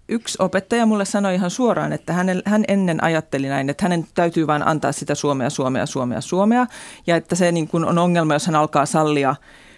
[0.09, 4.47] yksi opettaja mulle sanoi ihan suoraan, että hän, hän ennen ajatteli näin, että hänen täytyy
[4.47, 6.67] vain antaa sitä suomea, suomea, suomea, suomea.
[7.07, 9.35] Ja että se niin kuin on ongelma, jos hän alkaa sallia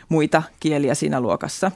[0.09, 1.71] muita kieliä siinä luokassa.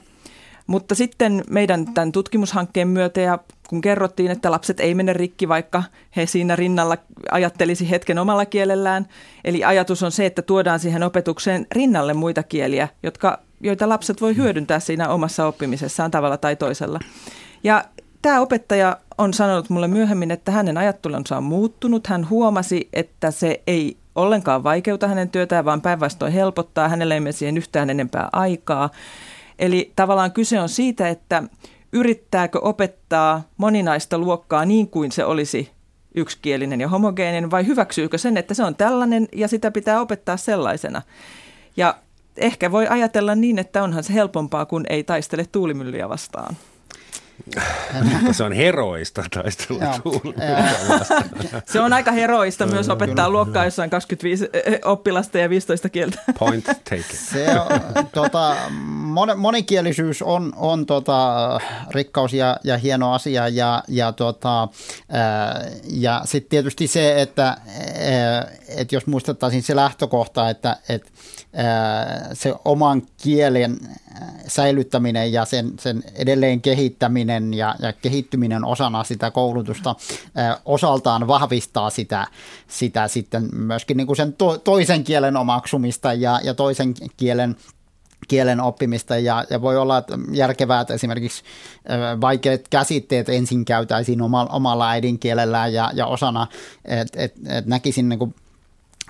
[0.66, 5.82] Mutta sitten meidän tämän tutkimushankkeen myötä ja kun kerrottiin, että lapset ei mene rikki, vaikka
[6.16, 6.96] he siinä rinnalla
[7.30, 9.06] ajattelisi hetken omalla kielellään.
[9.44, 14.36] Eli ajatus on se, että tuodaan siihen opetukseen rinnalle muita kieliä, jotka joita lapset voi
[14.36, 17.00] hyödyntää siinä omassa oppimisessaan tavalla tai toisella.
[17.64, 17.84] Ja
[18.22, 22.06] tämä opettaja on sanonut mulle myöhemmin, että hänen ajattelunsa on muuttunut.
[22.06, 26.88] Hän huomasi, että se ei ollenkaan vaikeuta hänen työtään, vaan päinvastoin helpottaa.
[26.88, 28.90] Hänelle ei mene siihen yhtään enempää aikaa.
[29.58, 31.42] Eli tavallaan kyse on siitä, että
[31.92, 35.70] yrittääkö opettaa moninaista luokkaa niin kuin se olisi
[36.14, 41.02] yksikielinen ja homogeeninen, vai hyväksyykö sen, että se on tällainen ja sitä pitää opettaa sellaisena.
[41.76, 41.94] Ja
[42.36, 46.56] ehkä voi ajatella niin, että onhan se helpompaa, kun ei taistele tuulimyllyjä vastaan.
[48.32, 49.84] Se on heroista taistella
[51.72, 54.48] Se on aika heroista myös opettaa luokkaa, jossa on 25
[54.84, 56.18] oppilasta ja 15 kieltä.
[56.38, 57.04] Point taken.
[57.30, 64.12] Se on, tota, mon, monikielisyys on, on tota, rikkaus ja, ja hieno asia ja, ja,
[64.12, 64.68] tota,
[65.90, 67.56] ja sitten tietysti se, että,
[68.68, 71.10] että jos muistettaisiin se lähtökohta, että, että
[72.32, 73.78] se oman kielen
[74.46, 79.94] säilyttäminen ja sen, sen edelleen kehittäminen ja, ja kehittyminen osana sitä koulutusta
[80.64, 82.26] osaltaan vahvistaa sitä,
[82.68, 87.56] sitä sitten myöskin niin kuin sen to, toisen kielen omaksumista ja, ja toisen kielen
[88.28, 89.18] kielen oppimista.
[89.18, 91.42] Ja, ja voi olla että järkevää, että esimerkiksi
[92.20, 96.46] vaikeat käsitteet ensin käytäisiin omalla, äidinkielellään ja, ja osana,
[96.84, 98.34] että et, et näkisin niin kuin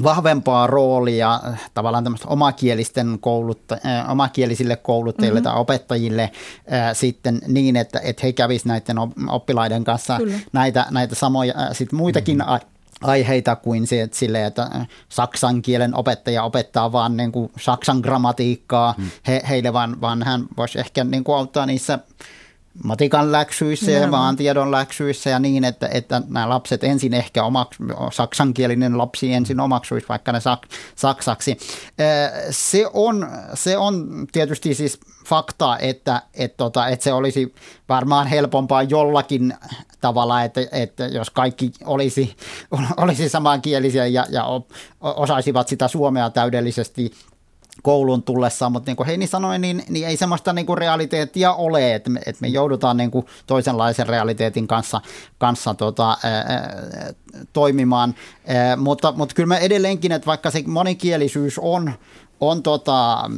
[0.03, 1.41] vahvempaa roolia
[1.75, 5.53] tavallaan tämmöistä omakielisten koulutta, äh, omakielisille kouluttajille mm-hmm.
[5.53, 8.97] tai opettajille äh, sitten niin, että, että he kävisivät näiden
[9.29, 10.39] oppilaiden kanssa Kyllä.
[10.53, 12.61] näitä, näitä samoja äh, sit muitakin mm-hmm.
[13.03, 14.71] aiheita kuin se, että, sille, että
[15.09, 19.11] saksan kielen opettaja opettaa vaan niin kuin saksan grammatiikkaa mm.
[19.27, 21.99] he, heille, vaan, vaan hän voisi ehkä niin kuin auttaa niissä
[22.85, 27.79] matikan läksyissä ja maantiedon läksyissä ja niin, että, että nämä lapset ensin ehkä omaks,
[28.13, 31.59] saksankielinen lapsi ensin omaksuisi vaikka ne sak, saksaksi.
[32.51, 37.55] Se on, se on tietysti siis fakta, että, että, tota, että se olisi
[37.89, 39.55] varmaan helpompaa jollakin
[40.01, 42.37] tavalla, että, että jos kaikki olisi,
[42.97, 44.45] olisi samankielisiä ja, ja
[45.01, 47.13] osaisivat sitä suomea täydellisesti–
[47.83, 51.95] koulun tullessaan, mutta niin kuin Heini sanoi, niin, niin ei semmoista niin kuin realiteettia ole,
[51.95, 55.01] että me, että me joudutaan niin kuin toisenlaisen realiteetin kanssa,
[55.39, 57.13] kanssa tota, ää,
[57.53, 58.15] toimimaan,
[58.47, 61.93] ää, mutta, mutta kyllä mä edelleenkin, että vaikka se monikielisyys on,
[62.41, 63.31] on tota,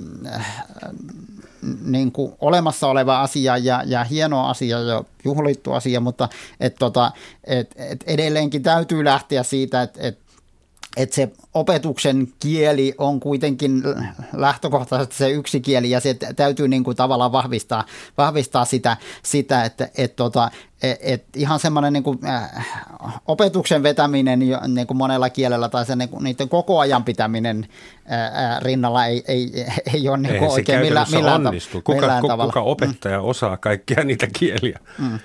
[1.84, 6.28] niin kuin olemassa oleva asia ja, ja hieno asia ja juhlittu asia, mutta
[6.60, 7.12] et, tota,
[7.44, 10.27] et, et edelleenkin täytyy lähteä siitä, että et
[10.98, 13.82] että se opetuksen kieli on kuitenkin
[14.32, 17.84] lähtökohtaisesti se yksi kieli ja se täytyy niin kuin tavallaan vahvistaa,
[18.18, 20.50] vahvistaa sitä, sitä että et tota,
[20.82, 22.66] et, et ihan semmoinen niin kuin, äh,
[23.26, 27.68] opetuksen vetäminen niin kuin monella kielellä tai se niin kuin, niiden koko ajan pitäminen
[28.12, 31.82] äh, rinnalla ei, ei, ei ole niin ei oikein millään, millään, onnistu.
[31.84, 32.52] Kuka, millään kuka, tavalla.
[32.52, 33.24] Kuka opettaja mm.
[33.24, 34.78] osaa kaikkia niitä kieliä?
[34.98, 35.18] Mm.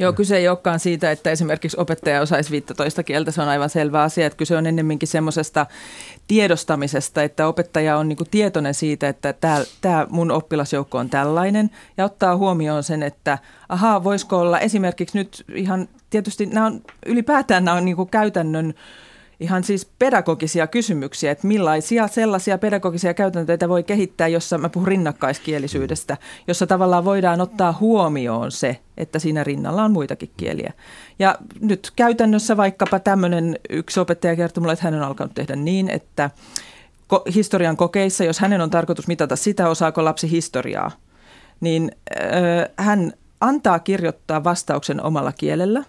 [0.00, 4.02] Joo, kyse ei olekaan siitä, että esimerkiksi opettaja osaisi 15 kieltä, se on aivan selvä
[4.02, 5.66] asia, että kyse on ennemminkin semmoisesta
[6.28, 12.04] tiedostamisesta, että opettaja on niin tietoinen siitä, että tämä, tämä mun oppilasjoukko on tällainen ja
[12.04, 17.76] ottaa huomioon sen, että ahaa, voisiko olla esimerkiksi nyt ihan, tietysti nämä on, ylipäätään nämä
[17.76, 18.74] on niin käytännön
[19.40, 26.16] ihan siis pedagogisia kysymyksiä, että millaisia sellaisia pedagogisia käytäntöitä voi kehittää, jossa mä puhun rinnakkaiskielisyydestä,
[26.48, 30.72] jossa tavallaan voidaan ottaa huomioon se, että siinä rinnalla on muitakin kieliä.
[31.18, 35.90] Ja nyt käytännössä vaikkapa tämmöinen yksi opettaja kertoi mulle, että hän on alkanut tehdä niin,
[35.90, 36.30] että
[37.34, 40.90] historian kokeissa, jos hänen on tarkoitus mitata sitä, osaako lapsi historiaa,
[41.60, 41.92] niin
[42.76, 45.84] hän antaa kirjoittaa vastauksen omalla kielellä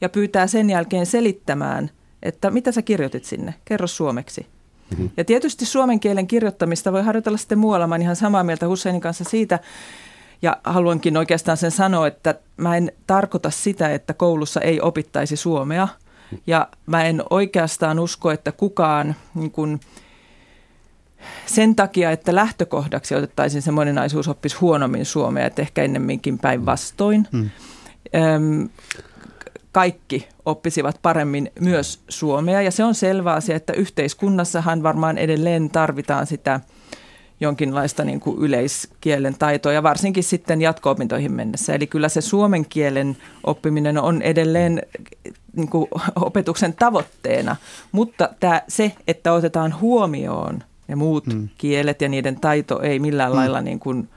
[0.00, 1.90] ja pyytää sen jälkeen selittämään–
[2.24, 4.46] että mitä sä kirjoitit sinne, kerro suomeksi.
[4.90, 5.10] Mm-hmm.
[5.16, 7.86] Ja tietysti suomen kielen kirjoittamista voi harjoitella sitten muualla.
[7.86, 9.58] Mä ihan samaa mieltä Husseinin kanssa siitä,
[10.42, 15.88] ja haluankin oikeastaan sen sanoa, että mä en tarkoita sitä, että koulussa ei opittaisi suomea.
[16.46, 19.80] Ja mä en oikeastaan usko, että kukaan niin kun,
[21.46, 27.28] sen takia, että lähtökohdaksi otettaisiin se moninaisuus oppisi huonommin suomea, että ehkä ennemminkin päinvastoin.
[27.32, 27.50] Mm.
[28.14, 28.68] Öm,
[29.74, 32.62] kaikki oppisivat paremmin myös suomea.
[32.62, 36.60] Ja se on selvä asia, että yhteiskunnassahan varmaan edelleen tarvitaan sitä
[37.40, 41.74] jonkinlaista niin kuin yleiskielen taitoa ja varsinkin sitten jatko-opintoihin mennessä.
[41.74, 44.82] Eli kyllä se suomen kielen oppiminen on edelleen
[45.56, 47.56] niin kuin opetuksen tavoitteena,
[47.92, 51.48] mutta tämä, se, että otetaan huomioon ne muut hmm.
[51.58, 53.38] kielet ja niiden taito ei millään hmm.
[53.38, 54.08] lailla niin kuin–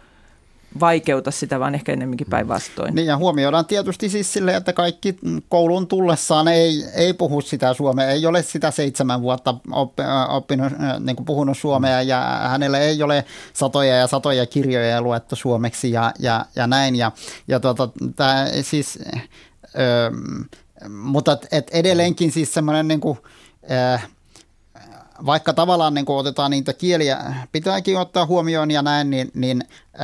[0.79, 2.95] vaikeuta sitä, vaan ehkä enemmänkin päinvastoin.
[2.95, 5.17] Niin ja huomioidaan tietysti siis sille, että kaikki
[5.49, 11.15] koulun tullessaan ei, ei puhu sitä suomea, ei ole sitä seitsemän vuotta oppi, oppinut, niin
[11.15, 16.45] kuin puhunut suomea ja hänellä ei ole satoja ja satoja kirjoja luettu suomeksi ja, ja,
[16.55, 16.95] ja näin.
[16.95, 17.11] Ja,
[17.47, 18.99] ja tuota, tämä siis,
[19.79, 20.11] ö,
[20.89, 23.17] mutta et, edelleenkin siis semmoinen niin kuin,
[23.71, 24.07] äh,
[25.25, 29.63] vaikka tavallaan niin kuin otetaan niitä kieliä, pitääkin ottaa huomioon ja näin, niin, niin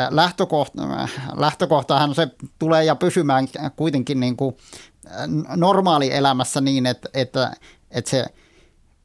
[0.10, 2.28] lähtökohta, lähtökohtahan se
[2.60, 4.58] tulee ja pysymään kuitenkin niin kuin
[5.56, 7.52] normaali elämässä niin, että, että,
[7.92, 8.26] että se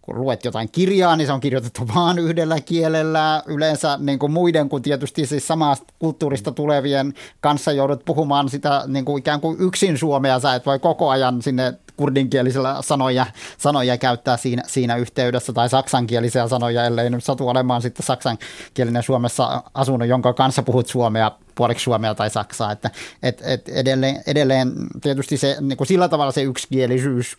[0.08, 3.42] kun luet jotain kirjaa, niin se on kirjoitettu vain yhdellä kielellä.
[3.46, 9.04] Yleensä niin kuin muiden kuin tietysti siis samasta kulttuurista tulevien kanssa joudut puhumaan sitä niin
[9.04, 10.40] kuin ikään kuin yksin suomea.
[10.40, 13.26] Sä et voi koko ajan sinne kurdinkielisellä sanoja,
[13.58, 19.62] sanoja käyttää siinä, siinä yhteydessä tai saksankielisiä sanoja, ellei nyt satu olemaan sitten saksankielinen Suomessa
[19.74, 22.72] asunut, jonka kanssa puhut suomea puoliksi suomea tai saksaa.
[22.72, 22.90] Että,
[23.22, 27.36] et, et edelleen, edelleen tietysti se, niin kuin sillä tavalla se yksikielisyys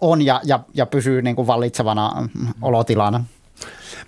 [0.00, 2.28] on ja, ja, ja pysyy niin kuin vallitsevana
[2.62, 3.24] olotilana.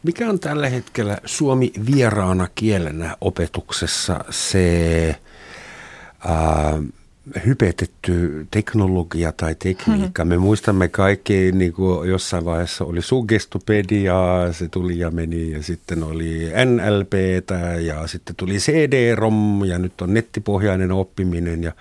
[0.03, 5.17] Mikä on tällä hetkellä Suomi vieraana kielenä opetuksessa se...
[6.27, 6.83] Ää,
[7.47, 10.25] hypetetty teknologia tai tekniikka.
[10.25, 14.15] Me muistamme kaikki, niin kuin jossain vaiheessa oli suggestopedia,
[14.53, 17.13] se tuli ja meni, ja sitten oli NLP
[17.81, 21.73] ja sitten tuli CD-ROM, ja nyt on nettipohjainen oppiminen, ja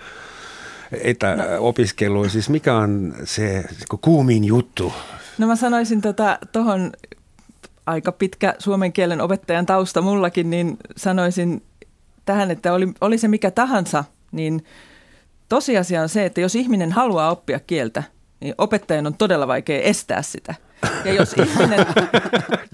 [0.92, 2.28] etäopiskelu.
[2.28, 3.64] Siis mikä on se
[4.00, 4.92] kuumin juttu?
[5.38, 6.00] No mä sanoisin
[6.52, 7.08] tuohon tota,
[7.86, 11.62] aika pitkä suomen kielen opettajan tausta mullakin, niin sanoisin
[12.24, 14.62] tähän, että oli, oli se mikä tahansa, niin–
[15.50, 18.02] tosiasia on se, että jos ihminen haluaa oppia kieltä,
[18.40, 20.54] niin opettajan on todella vaikea estää sitä.
[21.04, 21.86] Ja jos ihminen,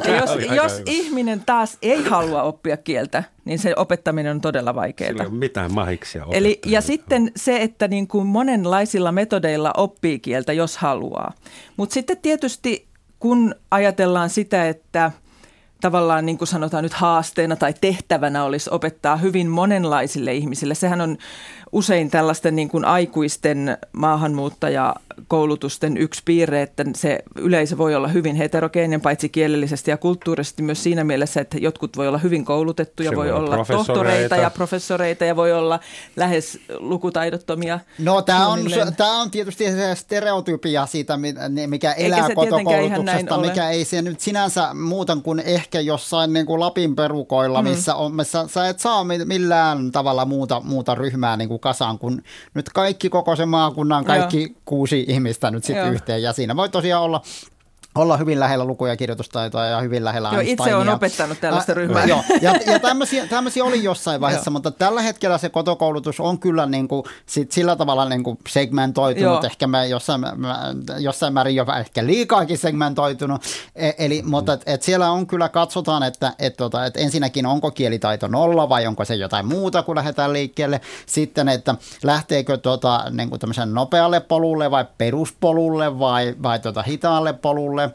[0.04, 5.08] ja jos, jos ihminen taas ei halua oppia kieltä, niin se opettaminen on todella vaikeaa.
[5.08, 10.18] Sillä ei ole mitään mahiksia Eli, Ja sitten se, että niin kuin monenlaisilla metodeilla oppii
[10.18, 11.32] kieltä, jos haluaa.
[11.76, 12.86] Mutta sitten tietysti
[13.20, 15.10] kun ajatellaan sitä, että–
[15.80, 20.74] tavallaan niin kuin sanotaan nyt haasteena tai tehtävänä olisi opettaa hyvin monenlaisille ihmisille.
[20.74, 21.16] Sehän on
[21.72, 29.00] usein tällaisten niin kuin aikuisten maahanmuuttajakoulutusten yksi piirre, että se yleisö voi olla hyvin heterogeeninen,
[29.00, 33.32] paitsi kielellisesti ja kulttuurisesti myös siinä mielessä, että jotkut voi olla hyvin koulutettuja, voi, voi
[33.32, 35.80] olla tohtoreita ja professoreita ja voi olla
[36.16, 37.80] lähes lukutaidottomia.
[37.98, 38.60] No tämä on,
[38.96, 41.18] tämä on tietysti se stereotypia siitä,
[41.66, 46.96] mikä elää kotokoulutuksesta, mikä ei se nyt sinänsä muuta kuin ehkä jossain niin kuin Lapin
[46.96, 47.68] perukoilla, mm.
[47.68, 52.22] missä, on, missä sä et saa millään tavalla muuta, muuta ryhmää niin kuin kasaan, kun
[52.54, 54.60] nyt kaikki koko se maakunnan, kaikki Joo.
[54.64, 56.22] kuusi ihmistä nyt sitten yhteen.
[56.22, 57.22] Ja siinä voi tosiaan olla
[57.96, 62.04] olla hyvin lähellä luku- ja kirjoitustaitoa ja hyvin lähellä Joo, itse olen opettanut tällaista ryhmää.
[62.04, 66.66] Joo, ja, ja tämmöisiä, tämmöisiä oli jossain vaiheessa, mutta tällä hetkellä se kotokoulutus on kyllä
[66.66, 69.42] niin kuin, sit sillä tavalla niin kuin segmentoitunut, Joo.
[69.44, 73.42] ehkä mä jossain, mä, jossain määrin jopa ehkä liikaakin segmentoitunut,
[73.74, 77.70] e, eli, mutta et, et siellä on kyllä, katsotaan, että et, tota, et ensinnäkin onko
[77.70, 83.30] kielitaito nolla vai onko se jotain muuta, kun lähdetään liikkeelle, sitten, että lähteekö tota, niin
[83.30, 87.85] kuin nopealle polulle vai peruspolulle vai, vai tota, hitaalle polulle,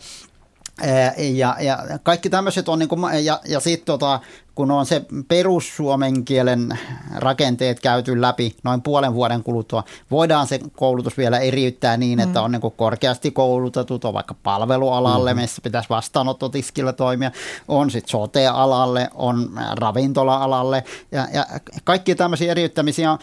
[1.17, 4.19] ja, ja kaikki tämmöiset on, niin kuin, ja, ja sitten tota,
[4.56, 6.80] kun on se perussuomen kielen
[7.15, 12.45] rakenteet käyty läpi noin puolen vuoden kuluttua, voidaan se koulutus vielä eriyttää niin, että mm.
[12.45, 15.41] on niin kuin korkeasti koulutetut, on vaikka palvelualalle, mm-hmm.
[15.41, 17.32] missä pitäisi vastaanottotiskillä toimia,
[17.67, 21.45] on sitten sote-alalle, on ravintola-alalle, ja, ja
[21.84, 23.17] kaikki tämmöisiä eriyttämisiä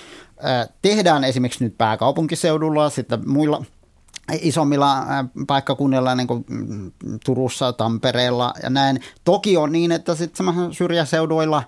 [0.83, 3.65] tehdään esimerkiksi nyt pääkaupunkiseudulla, sitten muilla–
[4.41, 5.05] isommilla
[5.47, 6.91] paikkakunnilla, niin kuin mm,
[7.25, 9.01] Turussa, Tampereella ja näin.
[9.25, 11.63] Toki on niin, että sitten syrjäseuduilla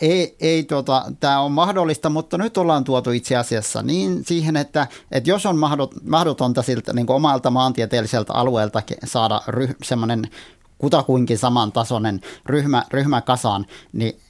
[0.00, 4.86] ei, ei tota, tämä on mahdollista, mutta nyt ollaan tuotu itse asiassa niin siihen, että,
[5.10, 5.58] että jos on
[6.04, 10.30] mahdotonta siltä niin kuin omalta maantieteelliseltä alueelta saada ryh, semmoinen
[10.78, 14.20] kutakuinkin samantasoinen ryhmä, ryhmä kasaan, niin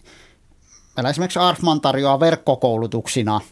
[0.96, 3.40] meillä esimerkiksi Arfman tarjoaa verkkokoulutuksina–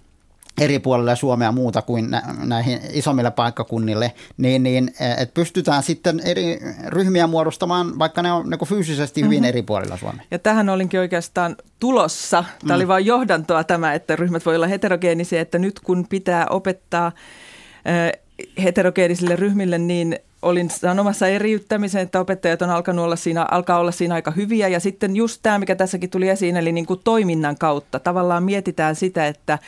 [0.60, 2.10] eri puolille Suomea muuta kuin
[2.44, 8.68] näihin isommille paikkakunnille, niin, niin että pystytään sitten eri ryhmiä muodostamaan, vaikka ne on niin
[8.68, 9.48] fyysisesti hyvin mm-hmm.
[9.48, 10.24] eri puolilla Suomea.
[10.30, 12.44] Ja tähän olinkin oikeastaan tulossa.
[12.60, 12.76] Tämä mm.
[12.76, 17.12] oli vain johdantoa tämä, että ryhmät voi olla heterogeenisiä, että nyt kun pitää opettaa
[18.62, 24.14] heterogeenisille ryhmille, niin olin sanomassa eriyttämisen, että opettajat on alkanut olla siinä, alkaa olla siinä
[24.14, 24.68] aika hyviä.
[24.68, 27.98] Ja sitten just tämä, mikä tässäkin tuli esiin, eli niin kuin toiminnan kautta.
[27.98, 29.58] Tavallaan mietitään sitä, että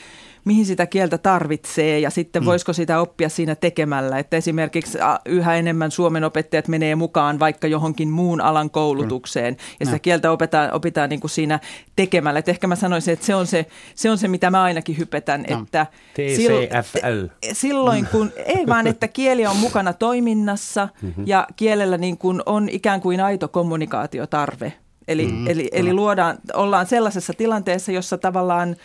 [0.44, 2.46] mihin sitä kieltä tarvitsee ja sitten mm.
[2.46, 4.18] voisiko sitä oppia siinä tekemällä.
[4.18, 9.98] Että esimerkiksi yhä enemmän Suomen opettajat menee mukaan vaikka johonkin muun alan koulutukseen ja sitä
[9.98, 11.61] kieltä opetaan, opitaan niin kuin siinä
[11.96, 12.38] tekemällä.
[12.38, 15.44] Että ehkä mä sanoisin, että se on se, se, on se mitä mä ainakin hypetän.
[15.50, 15.62] No.
[15.62, 17.26] Että TCFL.
[17.52, 21.24] Silloin kun, ei vaan, että kieli on mukana toiminnassa mm-hmm.
[21.26, 24.72] ja kielellä niin kuin on ikään kuin aito kommunikaatiotarve.
[25.09, 25.46] Eli, mm-hmm.
[25.46, 28.76] eli, eli luodaan, ollaan sellaisessa tilanteessa, jossa tavallaan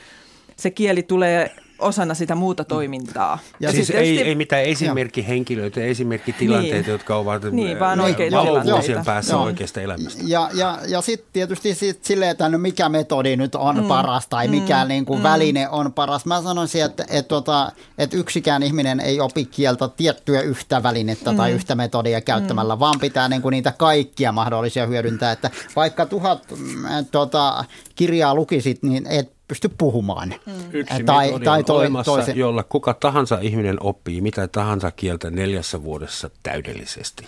[0.60, 3.40] se kieli tulee osana sitä muuta toimintaa.
[3.60, 6.92] Ja siis ei, ei mitään esimerkkihenkilöitä, esimerkkitilanteita, niin.
[6.92, 8.00] jotka ovat niin, vaan
[8.32, 9.44] valovuosien päässä Joo.
[9.44, 10.24] oikeasta elämästä.
[10.26, 13.88] Ja, ja, ja sitten tietysti sit silleen, että no mikä metodi nyt on mm.
[13.88, 14.88] paras tai mikä mm.
[14.88, 15.24] niin kuin mm.
[15.24, 16.26] väline on paras.
[16.26, 21.38] Mä sanoisin, että, että, tota, että yksikään ihminen ei opi kieltä tiettyä yhtä välinettä mm.
[21.38, 22.80] tai yhtä metodia käyttämällä, mm.
[22.80, 25.32] vaan pitää niin kuin niitä kaikkia mahdollisia hyödyntää.
[25.32, 27.66] Että vaikka tuhat mm, tota,
[27.96, 30.34] kirjaa lukisit, niin et pysty puhumaan.
[30.46, 30.54] Mm.
[30.74, 32.38] Yksi tai, tai toi, olemassa, toisen.
[32.38, 37.28] jolla kuka tahansa ihminen oppii mitä tahansa kieltä neljässä vuodessa täydellisesti.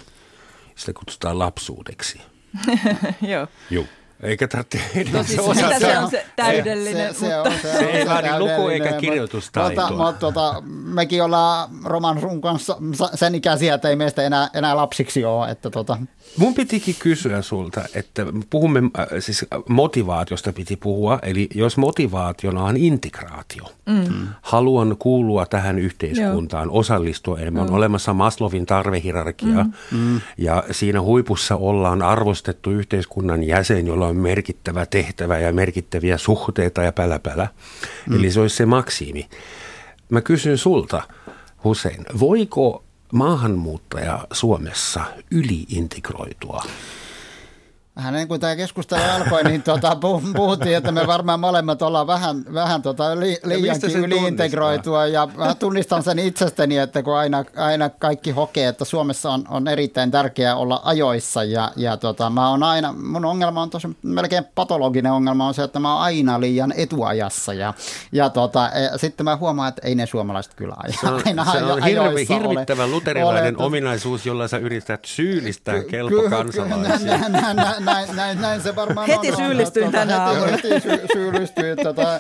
[0.75, 2.21] Sitä kutsutaan lapsuudeksi.
[3.32, 3.47] Joo.
[3.69, 3.86] Joo.
[4.23, 4.79] Eikä tarvitse
[5.13, 7.13] no, siis se, se on se täydellinen.
[7.13, 7.51] Se, se, mutta...
[7.62, 9.89] se, on, se, se ei vaadi luku- eikä kirjoitustaitoa.
[9.89, 12.77] Mutta, mutta tota, mekin ollaan Roman sun kanssa
[13.15, 15.51] sen ikäisiä, että ei meistä enää, enää lapsiksi ole.
[15.51, 15.97] Että tota.
[16.38, 22.77] Mun pitikin kysyä sulta, että puhumme äh, siis motivaatiosta piti puhua, eli jos motivaationa on
[22.77, 24.27] integraatio, mm.
[24.41, 26.77] haluan kuulua tähän yhteiskuntaan, Joo.
[26.77, 29.71] osallistua enemmän, on olemassa Maslovin tarvehierarkia mm.
[29.91, 30.21] mm.
[30.38, 36.91] ja siinä huipussa ollaan arvostettu yhteiskunnan jäsen, jolla on merkittävä tehtävä ja merkittäviä suhteita ja
[36.91, 37.48] päläpälä.
[38.08, 38.15] Mm.
[38.15, 39.30] Eli se olisi se maksimi.
[40.10, 41.04] Mä kysyn sulta,
[41.63, 46.63] Hussein, voiko maahanmuuttaja Suomessa yliintegroitua?
[48.00, 49.98] Vähän niin kuin tämä keskustelu alkoi, niin tuota,
[50.36, 55.08] puhuttiin, että me varmaan molemmat ollaan vähän, vähän tuota li, liiankin yliintegroitua.
[55.08, 59.68] Ja mä tunnistan sen itsestäni, että kun aina, aina kaikki hokee, että Suomessa on, on
[59.68, 61.44] erittäin tärkeää olla ajoissa.
[61.44, 65.64] Ja, ja tota, mä on aina, mun ongelma on tosi melkein patologinen ongelma on se,
[65.64, 67.54] että mä oon aina liian etuajassa.
[67.54, 67.74] Ja,
[68.12, 70.94] ja tota, e, sitten mä huomaan, että ei ne suomalaiset kyllä aja.
[71.02, 75.84] Se on, aina se on hirvi, hirvittävän ole, luterilainen ole, ominaisuus, jolla sä yrität syyllistää
[75.84, 77.20] kelpo kansalaisia
[77.93, 79.38] näin, näin, näin se varmaan heti on.
[79.38, 80.52] Syyllistyin tänä aamuna.
[80.52, 81.78] Heti, heti sy- syyllistyin.
[81.84, 82.19] Tota,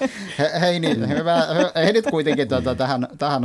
[0.61, 3.41] Heini, hyvä, ehdit kuitenkin tota, tähän, tähän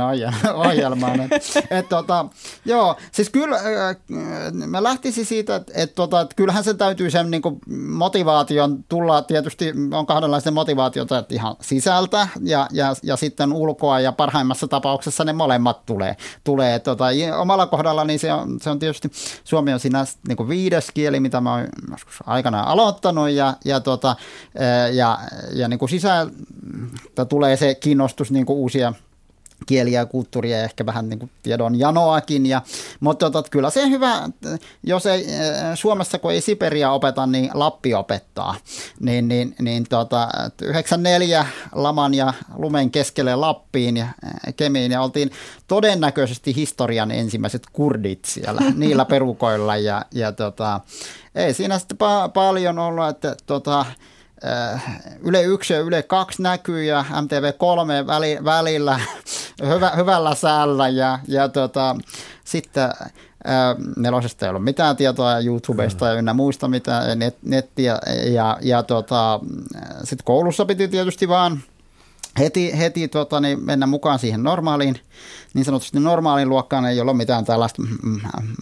[0.53, 1.21] ohjelmaan.
[1.21, 1.31] Et,
[1.69, 2.25] et, tota,
[2.65, 3.59] joo, siis kyllä
[4.67, 9.21] mä lähtisin siitä, että et, tota, et kyllähän se täytyy sen niin kuin, motivaation tulla,
[9.21, 15.23] tietysti on kahdenlaista motivaatiota, että ihan sisältä ja, ja, ja sitten ulkoa ja parhaimmassa tapauksessa
[15.23, 16.17] ne molemmat tulee.
[16.43, 17.05] tulee tota,
[17.37, 19.11] omalla kohdalla niin se on, se on tietysti,
[19.43, 23.79] Suomi on siinä niin kuin viides kieli, mitä mä oon joskus aikanaan aloittanut ja, ja,
[23.79, 24.15] tota,
[24.93, 25.19] ja,
[25.53, 28.93] ja niin kuin sisältä tulee se kiinnostus niin kuin uusia
[29.65, 32.45] kieliä ja kulttuuria ja ehkä vähän niin kuin tiedon janoakin.
[32.45, 32.61] Ja,
[32.99, 34.29] mutta tota, kyllä se hyvä,
[34.83, 35.25] jos ei
[35.75, 38.55] Suomessa kun ei Siperia opeta, niin Lappi opettaa.
[38.99, 40.27] Niin, niin, niin tota,
[40.61, 44.07] 94 laman ja lumen keskelle Lappiin ja
[44.55, 45.31] Kemiin ja oltiin
[45.67, 50.81] todennäköisesti historian ensimmäiset kurdit siellä niillä perukoilla ja, ja tota,
[51.35, 53.85] ei siinä sitten pa- paljon ollut, että tota,
[55.21, 58.99] Yle 1 ja Yle 2 näkyy ja MTV3 väli, välillä
[59.73, 61.95] hyvä, hyvällä säällä ja, ja tota,
[62.43, 62.89] sitten
[63.97, 67.99] nelosesta ei ollut mitään tietoa YouTubesta ja ynnä muista mitään net, nettiä
[68.33, 69.39] ja, ja tota,
[70.03, 71.59] sitten koulussa piti tietysti vaan
[72.39, 74.99] heti, heti tota, niin mennä mukaan siihen normaaliin,
[75.53, 78.19] niin sanotusti normaaliin luokkaan ei ole mitään tällaista mm, mm,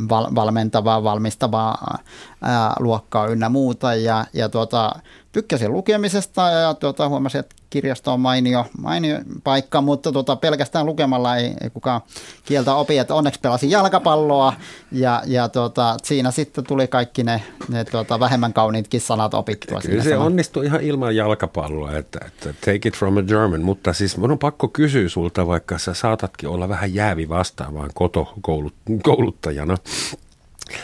[0.09, 1.97] val, valmentavaa, valmistavaa
[2.41, 3.95] ää, luokkaa ynnä muuta.
[3.95, 4.91] Ja, ja tota,
[5.33, 11.37] tykkäsin lukemisesta ja tuota, huomasin, että kirjasto on mainio, mainio paikka, mutta tuota, pelkästään lukemalla
[11.37, 12.01] ei, ei kukaan
[12.45, 12.97] kieltä opi.
[12.97, 14.53] Että onneksi pelasin jalkapalloa
[14.91, 19.81] ja, ja tuota, siinä sitten tuli kaikki ne, ne tuota, vähemmän kauniitkin sanat opittua.
[19.81, 24.17] Kyllä se onnistui ihan ilman jalkapalloa, että, että take it from a German, mutta siis
[24.17, 29.77] minun on pakko kysyä sulta, vaikka sä saatatkin olla vähän jäävi vastaavaan kotokouluttajana.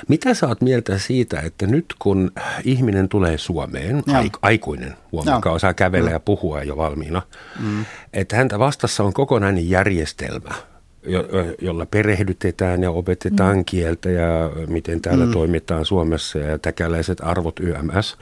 [0.07, 2.31] Mitä sä oot mieltä siitä, että nyt kun
[2.63, 4.23] ihminen tulee Suomeen, Joo.
[4.41, 7.21] aikuinen, huomakaa, osaa kävellä ja puhua jo valmiina,
[7.59, 7.85] mm.
[8.13, 10.53] että häntä vastassa on kokonainen järjestelmä,
[11.03, 11.25] jo,
[11.61, 13.65] jolla perehdytetään ja opetetaan mm.
[13.65, 15.31] kieltä ja miten täällä mm.
[15.31, 18.17] toimitaan Suomessa ja täkäläiset arvot YMS.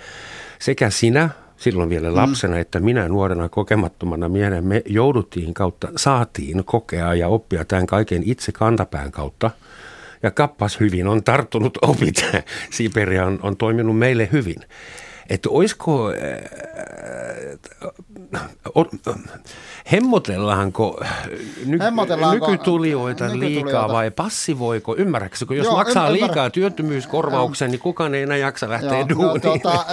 [0.60, 2.16] Sekä sinä silloin vielä mm.
[2.16, 2.62] lapsena, mm.
[2.62, 8.52] että minä nuorena kokemattomana miehenä me jouduttiin kautta, saatiin kokea ja oppia tämän kaiken itse
[8.52, 9.52] kantapään kautta–
[10.24, 12.26] ja kappas hyvin on tarttunut opit.
[12.72, 14.64] Siberia on, on toiminut meille hyvin.
[15.30, 16.18] Että olisiko, äh,
[19.92, 21.00] hemmotellaanko
[21.66, 26.28] ny, Hemmotellaanko nykytulijoita liikaa vai passivoiko, ymmärrätkö, jos Joo, maksaa ymmärrä.
[26.28, 29.34] liikaa työttömyyskorvauksen, niin kukaan ei enää jaksa lähteä Joo, duuniin.
[29.34, 29.86] No, tuota,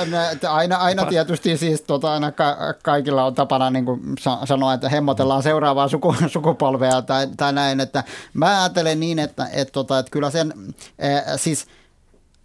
[0.53, 4.01] aina, aina tietysti siis tuota, aina ka- kaikilla on tapana niin kuin
[4.45, 8.05] sanoa, että hemmotellaan seuraavaa suku, sukupolvea tai, tai näin, että
[8.35, 10.53] mä ajattelen niin, että, että, tota, että kyllä sen,
[11.05, 11.67] äh, siis–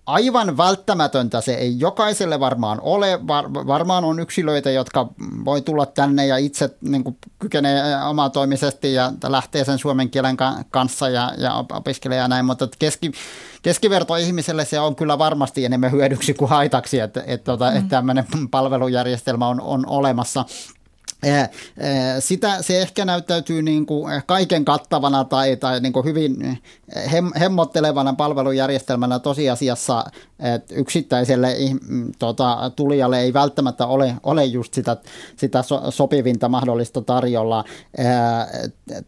[0.09, 3.19] aivan välttämätöntä se ei jokaiselle varmaan ole.
[3.27, 5.07] Var, varmaan on yksilöitä, jotka
[5.45, 10.37] voi tulla tänne ja itse niin kuin, kykenee omatoimisesti ja lähtee sen suomen kielen
[10.69, 13.11] kanssa ja, ja opiskelee ja näin, mutta keski,
[13.61, 17.77] keskiverto ihmiselle se on kyllä varmasti enemmän hyödyksi kuin haitaksi, että, että, että, mm.
[17.77, 20.45] että tämmöinen palvelujärjestelmä on, on olemassa.
[22.19, 26.59] Sitä se ehkä näyttäytyy niin kuin kaiken kattavana tai, tai niin kuin hyvin
[27.11, 30.05] hem, hemmottelevana palvelujärjestelmänä tosiasiassa,
[30.39, 31.55] että yksittäiselle
[32.19, 34.97] tota, tulijalle ei välttämättä ole, ole just sitä,
[35.35, 37.63] sitä sopivinta mahdollista tarjolla.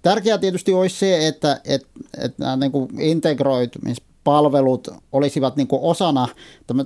[0.02, 1.88] Tärkeää tietysti olisi se, että, että,
[2.18, 6.28] että niin kuin integroitumis palvelut olisivat niin kuin osana,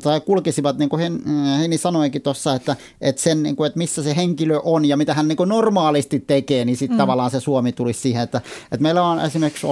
[0.04, 1.24] tai kulkisivat, niin kuin
[1.60, 5.14] Heini sanoikin tuossa, että, että, sen, niin kuin, että missä se henkilö on ja mitä
[5.14, 7.00] hän niin kuin normaalisti tekee, niin sitten mm.
[7.00, 9.68] tavallaan se Suomi tulisi siihen, että, että meillä on esimerkiksi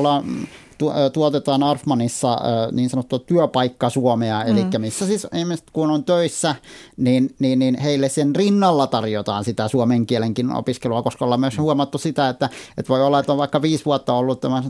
[0.90, 2.38] olla tuotetaan Arfmanissa
[2.72, 4.82] niin sanottua työpaikka Suomea, eli mm.
[4.82, 6.56] missä siis ihmiset kun on töissä,
[6.98, 11.98] niin, niin, niin heille sen rinnalla tarjotaan sitä suomen kielenkin opiskelua, koska ollaan myös huomattu
[11.98, 14.64] sitä, että, että voi olla, että on vaikka viisi vuotta ollut tämä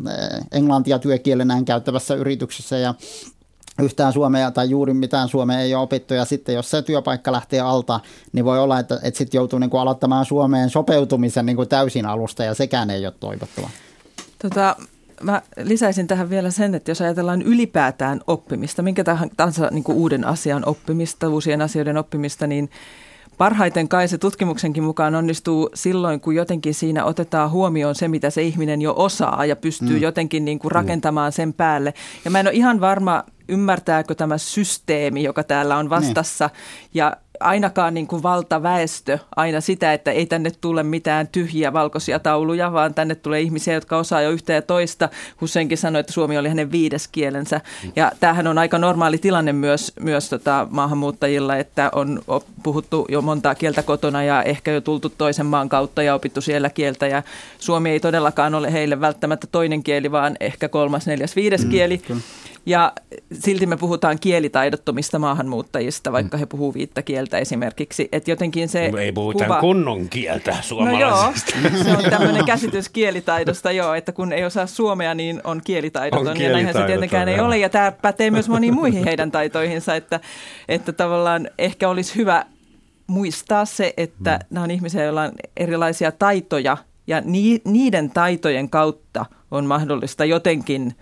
[0.51, 2.93] englantia työkielenään käyttävässä yrityksessä ja
[3.81, 7.59] yhtään suomea tai juuri mitään suomea ei ole opittu ja sitten jos se työpaikka lähtee
[7.59, 7.99] alta,
[8.31, 12.05] niin voi olla, että, että sitten joutuu niin kuin aloittamaan Suomeen sopeutumisen niin kuin täysin
[12.05, 13.69] alusta ja sekään ei ole toivottava.
[14.41, 14.75] Tota,
[15.21, 19.03] mä lisäisin tähän vielä sen, että jos ajatellaan ylipäätään oppimista, minkä
[19.37, 22.69] tahansa niin kuin uuden asian oppimista, uusien asioiden oppimista, niin
[23.37, 28.41] parhaiten kai se tutkimuksenkin mukaan onnistuu silloin, kun jotenkin siinä otetaan huomioon se, mitä se
[28.41, 30.01] ihminen jo osaa ja pystyy mm.
[30.01, 31.93] jotenkin niin kuin rakentamaan sen päälle.
[32.25, 36.49] Ja mä en ole ihan varma, ymmärtääkö tämä systeemi, joka täällä on vastassa.
[36.53, 36.89] Niin.
[36.93, 42.73] Ja ainakaan niin kuin valtaväestö aina sitä, että ei tänne tule mitään tyhjiä valkoisia tauluja,
[42.73, 45.09] vaan tänne tulee ihmisiä, jotka osaa jo yhtä ja toista.
[45.41, 47.61] Husseinkin sanoi, että suomi oli hänen viides kielensä.
[47.95, 52.21] Ja tämähän on aika normaali tilanne myös, myös tota maahanmuuttajilla, että on
[52.63, 56.69] puhuttu jo montaa kieltä kotona ja ehkä jo tultu toisen maan kautta ja opittu siellä
[56.69, 57.07] kieltä.
[57.07, 57.23] Ja
[57.59, 61.97] suomi ei todellakaan ole heille välttämättä toinen kieli, vaan ehkä kolmas, neljäs, viides mm, kieli.
[61.97, 62.21] Kyllä.
[62.65, 62.93] Ja
[63.33, 68.09] silti me puhutaan kielitaidottomista maahanmuuttajista, vaikka he puhuu viittä kieltä esimerkiksi.
[68.11, 69.59] Että jotenkin se Ei puhuta kuva...
[69.59, 71.51] kunnon kieltä suomalaisesta.
[71.63, 75.61] No joo, se on tämmöinen käsitys kielitaidosta joo, että kun ei osaa suomea, niin on
[75.65, 76.27] kielitaidoton.
[76.27, 77.57] On ja näinhän se tietenkään ei ole.
[77.57, 80.19] Ja tämä pätee myös moniin muihin heidän taitoihinsa, että,
[80.69, 82.45] että tavallaan ehkä olisi hyvä
[83.07, 84.47] muistaa se, että hmm.
[84.49, 87.21] nämä on ihmisiä, joilla on erilaisia taitoja Ja
[87.65, 90.95] niiden taitojen kautta on mahdollista jotenkin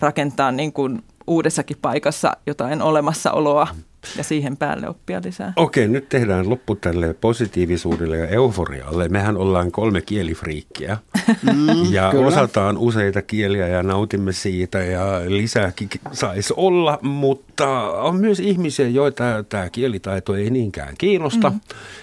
[0.00, 3.68] rakentaa niin kuin uudessakin paikassa jotain olemassaoloa
[4.16, 5.52] ja siihen päälle oppia lisää.
[5.56, 9.08] Okei, nyt tehdään loppu tälle positiivisuudelle ja euforialle.
[9.08, 10.98] Mehän ollaan kolme kielifriikkiä
[11.42, 12.26] mm, ja kyllä.
[12.26, 19.24] osataan useita kieliä ja nautimme siitä ja lisääkin saisi olla, mutta on myös ihmisiä, joita
[19.48, 21.52] tämä kielitaito ei niinkään kiinnosta,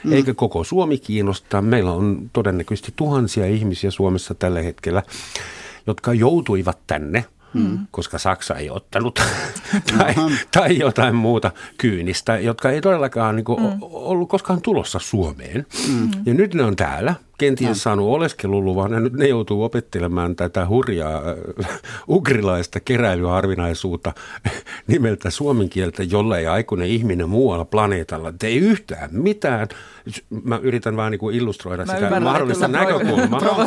[0.03, 0.13] mm.
[0.13, 1.61] eikä koko Suomi kiinnosta.
[1.61, 5.03] Meillä on todennäköisesti tuhansia ihmisiä Suomessa tällä hetkellä,
[5.87, 7.25] jotka joutuivat tänne–
[7.55, 7.79] mm.
[7.91, 9.19] koska Saksa ei ottanut
[9.97, 10.13] tai,
[10.51, 13.77] tai jotain muuta kyynistä, jotka ei todellakaan niin kuin, mm.
[13.81, 15.65] ollut koskaan tulossa Suomeen.
[15.89, 16.09] Mm.
[16.25, 17.75] Ja nyt ne on täällä, kenties no.
[17.75, 21.21] saanut oleskeluluvan ja nyt ne joutuu opettelemaan tätä hurjaa
[21.63, 21.79] äh,
[22.09, 24.13] ugrilaista keräilyharvinaisuutta
[24.87, 29.67] nimeltä suomen kieltä, jolla ei aikuinen ihminen muualla planeetalla tee yhtään mitään.
[30.43, 33.41] Mä yritän vaan niin illustroida Mä sitä mahdollista näkökulmaa.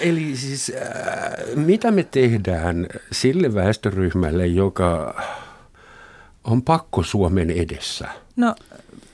[0.00, 5.22] Eli siis äh, mitä me tehdään sille väestöryhmälle, joka
[6.44, 8.08] on pakko Suomen edessä?
[8.36, 8.54] No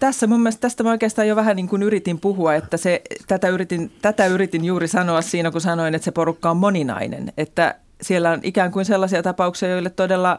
[0.03, 3.49] tässä mun mielestä tästä mä oikeastaan jo vähän niin kuin yritin puhua, että se, tätä,
[3.49, 7.33] yritin, tätä yritin juuri sanoa siinä, kun sanoin, että se porukka on moninainen.
[7.37, 10.39] Että siellä on ikään kuin sellaisia tapauksia, joille todella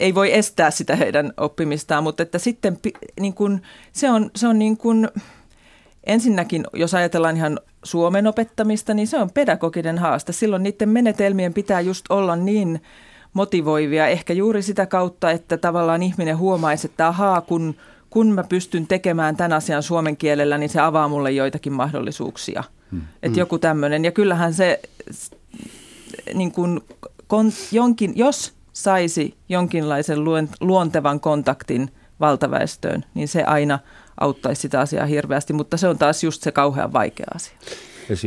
[0.00, 2.78] ei voi estää sitä heidän oppimistaan, mutta että sitten
[3.20, 3.62] niin kuin,
[3.92, 5.08] se on, se on niin kuin,
[6.04, 10.32] ensinnäkin, jos ajatellaan ihan Suomen opettamista, niin se on pedagoginen haaste.
[10.32, 12.82] Silloin niiden menetelmien pitää just olla niin
[13.32, 17.74] motivoivia, ehkä juuri sitä kautta, että tavallaan ihminen huomaisi, että ahaa, kun,
[18.10, 22.64] kun mä pystyn tekemään tämän asian suomen kielellä, niin se avaa mulle joitakin mahdollisuuksia.
[22.90, 23.02] Hmm.
[23.22, 24.04] Että joku tämmöinen.
[24.04, 24.80] Ja kyllähän se,
[26.34, 26.84] niin kun,
[27.26, 30.18] kon, jonkin, jos saisi jonkinlaisen
[30.60, 31.90] luontevan kontaktin
[32.20, 33.78] valtaväestöön, niin se aina–
[34.22, 37.52] auttaisi sitä asiaa hirveästi, mutta se on taas just se kauhean vaikea asia.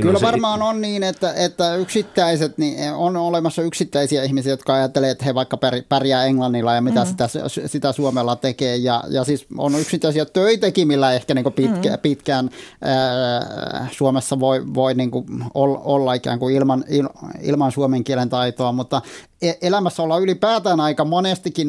[0.01, 0.25] Kyllä se...
[0.25, 5.35] varmaan on niin, että, että yksittäiset, niin on olemassa yksittäisiä ihmisiä, jotka ajattelee, että he
[5.35, 5.57] vaikka
[5.89, 7.07] pärjää englannilla ja mitä mm.
[7.07, 7.29] sitä,
[7.65, 8.75] sitä Suomella tekee.
[8.75, 11.99] Ja, ja siis on yksittäisiä töitäkin, millä ehkä niin pitkä, mm.
[12.01, 12.49] pitkään
[12.81, 15.11] ää, Suomessa voi, voi niin
[15.53, 17.09] olla ikään kuin ilman, il,
[17.41, 19.01] ilman suomen kielen taitoa, mutta
[19.41, 21.67] e, elämässä ollaan ylipäätään aika monestikin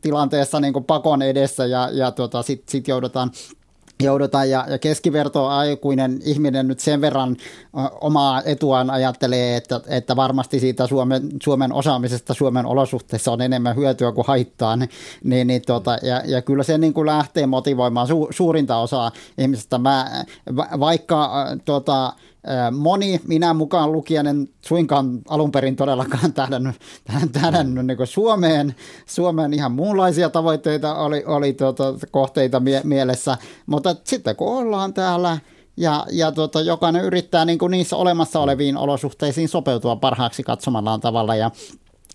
[0.00, 3.30] tilanteessa niin pakon edessä ja, ja tota, sitten sit joudutaan
[4.00, 7.36] joudutaan ja, ja keskiverto aikuinen ihminen nyt sen verran
[8.00, 14.12] omaa etuaan ajattelee, että, että varmasti siitä Suomen, Suomen osaamisesta Suomen olosuhteissa on enemmän hyötyä
[14.12, 18.78] kuin haittaa, niin, niin, tota, ja, ja kyllä se niin kuin lähtee motivoimaan su, suurinta
[18.78, 19.78] osaa ihmisistä.
[19.78, 20.24] Mä,
[20.56, 22.12] vaikka tota,
[22.72, 26.76] Moni, minä mukaan lukien, en suinkaan alun perin todellakaan tähdännyt,
[27.32, 28.74] tähdännyt niin Suomeen.
[29.06, 33.36] Suomeen ihan muunlaisia tavoitteita oli, oli tuota, kohteita mie- mielessä,
[33.66, 35.38] mutta sitten kun ollaan täällä
[35.76, 41.36] ja, ja tuota, jokainen yrittää niin kuin niissä olemassa oleviin olosuhteisiin sopeutua parhaaksi katsomallaan tavalla
[41.36, 41.50] ja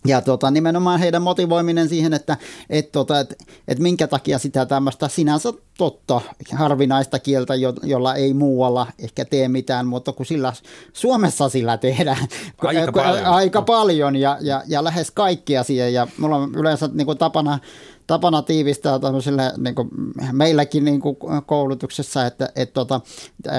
[0.05, 2.37] ja tota, nimenomaan heidän motivoiminen siihen, että
[2.69, 3.35] et, tota, et,
[3.67, 6.21] et minkä takia sitä tämmöistä sinänsä totta,
[6.53, 10.53] harvinaista kieltä, jo, jolla ei muualla ehkä tee mitään, mutta kun sillä
[10.93, 12.27] Suomessa sillä tehdään
[12.57, 15.89] aika paljon, aika paljon ja, ja, ja lähes kaikki asia.
[15.89, 17.59] Ja mulla on yleensä niin kuin tapana
[18.07, 19.89] tapana tiivistää tämmöisille niin kuin
[20.31, 23.01] meilläkin niin kuin koulutuksessa, että, että tota,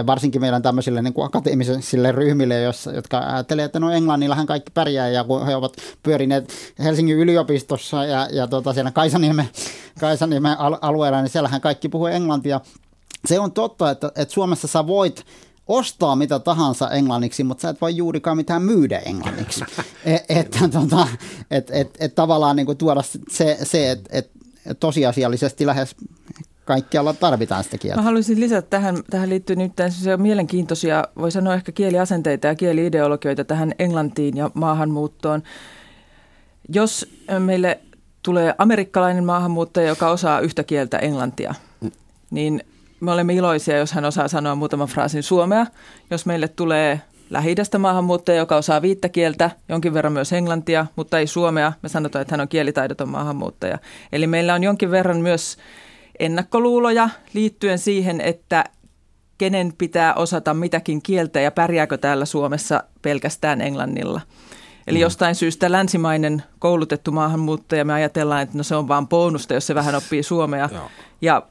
[0.07, 5.09] varsinkin meidän tämmöisille niin kuin akateemisille ryhmille, jos, jotka ajattelee, että no englannillahan kaikki pärjää
[5.09, 9.49] ja kun he ovat pyörineet Helsingin yliopistossa ja, ja tota, siellä Kaisaniemen,
[10.01, 12.61] Kaisaniemen alueella, niin siellähän kaikki puhuu englantia.
[13.27, 15.25] Se on totta, että, että Suomessa sä voit
[15.67, 19.65] ostaa mitä tahansa englanniksi, mutta sä et voi juurikaan mitään myydä englanniksi.
[20.05, 21.09] E, että tota,
[21.51, 24.31] et, et, et tavallaan niin kuin tuoda se, se että et
[24.81, 25.97] tosiasiallisesti lähes
[26.65, 27.97] kaikkialla tarvitaan sitä kieltä.
[27.97, 29.73] Mä haluaisin lisätä tähän, tähän liittyy nyt
[30.17, 35.43] mielenkiintoisia, voi sanoa ehkä kieliasenteita ja kieliideologioita tähän englantiin ja maahanmuuttoon.
[36.69, 37.81] Jos meille
[38.23, 41.55] tulee amerikkalainen maahanmuuttaja, joka osaa yhtä kieltä englantia,
[42.31, 42.63] niin
[43.01, 45.67] me olemme iloisia, jos hän osaa sanoa muutaman fraasin suomea.
[46.11, 47.01] Jos meille tulee
[47.31, 52.23] lähi maahanmuuttaja, joka osaa viittä kieltä, jonkin verran myös englantia, mutta ei suomea, me sanotaan,
[52.23, 53.79] että hän on kielitaidoton maahanmuuttaja.
[54.13, 55.57] Eli meillä on jonkin verran myös
[56.19, 58.65] ennakkoluuloja liittyen siihen, että
[59.39, 64.21] kenen pitää osata mitäkin kieltä ja pärjääkö täällä Suomessa pelkästään englannilla.
[64.87, 65.03] Eli mm.
[65.03, 69.75] jostain syystä länsimainen koulutettu maahanmuuttaja, me ajatellaan, että no se on vaan bonusta, jos se
[69.75, 70.69] vähän oppii suomea.
[71.21, 71.43] Ja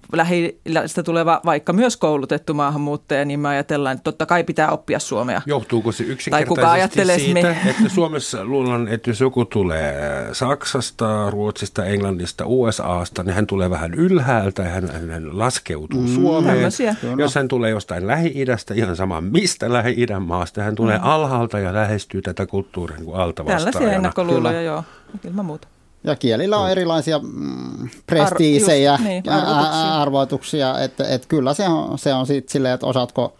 [0.66, 5.42] lähistä tuleva vaikka myös koulutettu maahanmuuttaja, niin me ajatellaan, että totta kai pitää oppia suomea.
[5.46, 7.58] Johtuuko se yksinkertaisesti siitä, me...
[7.70, 13.94] että Suomessa luulen, että jos joku tulee Saksasta, Ruotsista, Englannista, USAsta, niin hän tulee vähän
[13.94, 16.56] ylhäältä ja hän, hän laskeutuu mm, Suomeen.
[16.56, 16.96] Tämmöisiä.
[17.18, 21.04] Jos hän tulee jostain Lähi-idästä, ihan sama mistä Lähi-idän maasta, hän tulee mm.
[21.04, 23.72] alhaalta ja lähestyy tätä kulttuuria niin alta vastaajana.
[23.72, 24.84] Tällaisia ennakkoluuloja, joo,
[25.28, 25.68] ilman muuta.
[26.06, 30.80] Ja kielillä on erilaisia mm, prestiisejä, Ar- just, niin, arvotuksia, arvoituksia.
[30.80, 33.36] Että, että kyllä se on, se on sitten silleen, että osaatko,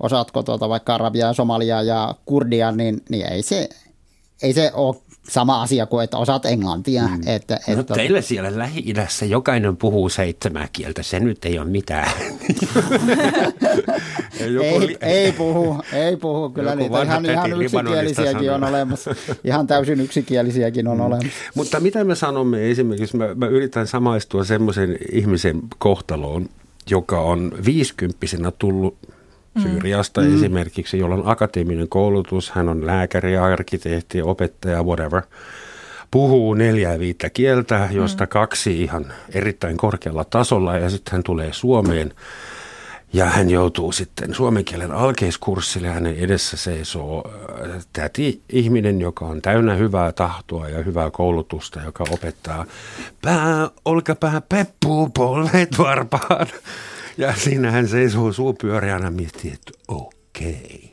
[0.00, 3.68] osaatko tuota vaikka arabiaa, somalia ja kurdia, niin, niin ei, se,
[4.42, 4.96] ei se ole
[5.28, 7.02] sama asia kuin, että osaat englantia.
[7.02, 7.20] Mm.
[7.26, 12.10] Että, no että, teillä siellä Lähi-idässä jokainen puhuu seitsemää kieltä, se nyt ei ole mitään.
[14.40, 16.50] ei, li- ei puhu, ei puhu.
[16.54, 19.14] Kyllä niitä ihan, ihan yksikielisiäkin on olemassa.
[19.44, 21.04] Ihan täysin yksikielisiäkin on mm.
[21.04, 21.32] olemassa.
[21.54, 26.48] Mutta mitä me sanomme esimerkiksi, mä, mä yritän samaistua semmoisen ihmisen kohtaloon,
[26.90, 28.98] joka on viisikymppisenä tullut.
[29.62, 30.36] Syyriasta mm.
[30.36, 35.22] esimerkiksi, jolla on akateeminen koulutus, hän on lääkäri, arkkitehti, opettaja, whatever.
[36.10, 38.28] Puhuu neljää viittä kieltä, josta mm.
[38.28, 42.12] kaksi ihan erittäin korkealla tasolla ja sitten hän tulee Suomeen.
[43.12, 45.88] Ja hän joutuu sitten suomen kielen alkeiskurssille.
[45.88, 47.30] Hänen edessä seisoo
[47.64, 52.64] äh, täti ihminen, joka on täynnä hyvää tahtoa ja hyvää koulutusta, joka opettaa
[53.22, 56.46] pää, olkapää, peppu, polvet varpaan.
[57.18, 60.54] Ja siinä hän seisoo suupyöreänä miettii, että okei.
[60.64, 60.88] Okay.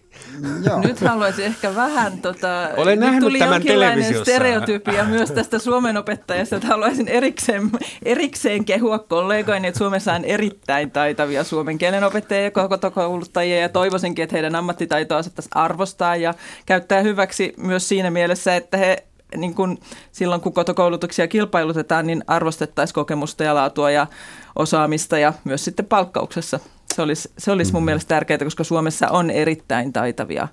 [0.65, 0.81] Joo.
[0.81, 6.55] Nyt haluaisin ehkä vähän, tota, Olen nyt tuli tämän jonkinlainen stereotypia myös tästä suomen opettajasta,
[6.55, 7.71] että haluaisin erikseen,
[8.05, 12.51] erikseen kehua kollegoini, että Suomessa on erittäin taitavia suomen kielen opettajia ja
[12.93, 15.21] kouluttajia ja toivoisinkin, että heidän ammattitaitoa
[15.51, 16.33] arvostaa ja
[16.65, 19.03] käyttää hyväksi myös siinä mielessä, että he
[19.37, 19.77] niin kun,
[20.11, 24.07] silloin kun kotokoulutuksia kilpailutetaan, niin arvostettaisiin kokemusta ja laatua ja
[24.55, 26.59] osaamista ja myös sitten palkkauksessa.
[26.93, 27.85] Se olisi, se olisi mun mm.
[27.85, 30.47] mielestä tärkeää, koska Suomessa on erittäin taitavia.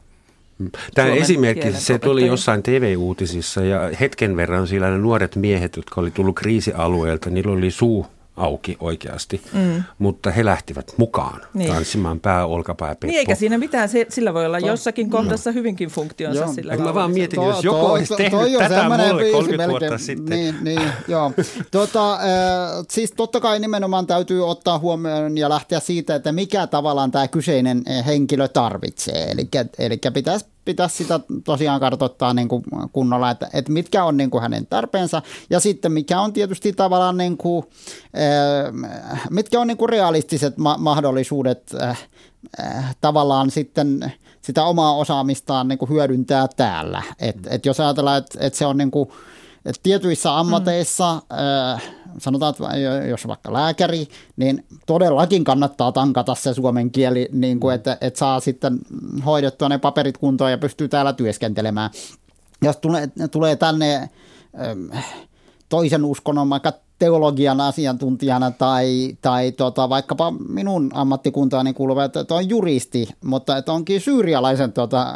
[0.95, 6.11] Tämä esimerkki, se tuli jossain TV-uutisissa ja hetken verran siellä ne nuoret miehet, jotka oli
[6.11, 8.07] tullut kriisialueelta, niillä oli suu
[8.37, 9.83] auki oikeasti, mm.
[9.99, 11.73] mutta he lähtivät mukaan niin.
[11.73, 12.97] tanssimaan pää, olkapää.
[13.05, 15.55] Niin eikä siinä mitään, sillä voi olla to, jossakin kohdassa no.
[15.55, 16.53] hyvinkin funktionsa joo.
[16.53, 19.57] sillä Mä vaan mietin, to, jos joku to, olisi tehnyt to, to, tätä mulle 30
[19.57, 20.39] melkein, vuotta sitten.
[20.39, 21.33] Niin, niin joo.
[21.71, 22.21] tota, äh,
[22.91, 27.83] siis totta kai nimenomaan täytyy ottaa huomioon ja lähteä siitä, että mikä tavallaan tämä kyseinen
[28.07, 29.31] henkilö tarvitsee.
[29.31, 34.31] Eli, eli pitäisi pitäisi sitä tosiaan kartoittaa niin kuin kunnolla, että, että mitkä on niin
[34.31, 37.67] kuin hänen tarpeensa ja sitten mikä on tietysti tavallaan niin kuin,
[39.13, 42.09] äh, mitkä on niin kuin realistiset ma- mahdollisuudet äh,
[42.61, 47.03] äh, tavallaan sitten sitä omaa osaamistaan niin kuin hyödyntää täällä.
[47.19, 49.09] Et, et jos ajatellaan, että et se on niin kuin,
[49.65, 52.02] et tietyissä ammateissa, mm.
[52.13, 57.75] Äh, sanotaan, että jos vaikka lääkäri, niin todellakin kannattaa tankata se suomen kieli, niin kuin,
[57.75, 58.79] että, että saa sitten
[59.27, 61.91] hoidettua ne paperit kuntoon ja pystyy täällä työskentelemään.
[62.63, 65.05] Jos tulee, tulee tänne äh,
[65.69, 72.49] toisen uskonnon vaikka teologian asiantuntijana tai, tai tota, vaikkapa minun ammattikuntaani kuuluva, että, että on
[72.49, 75.07] juristi, mutta että onkin syyrialaisen tota,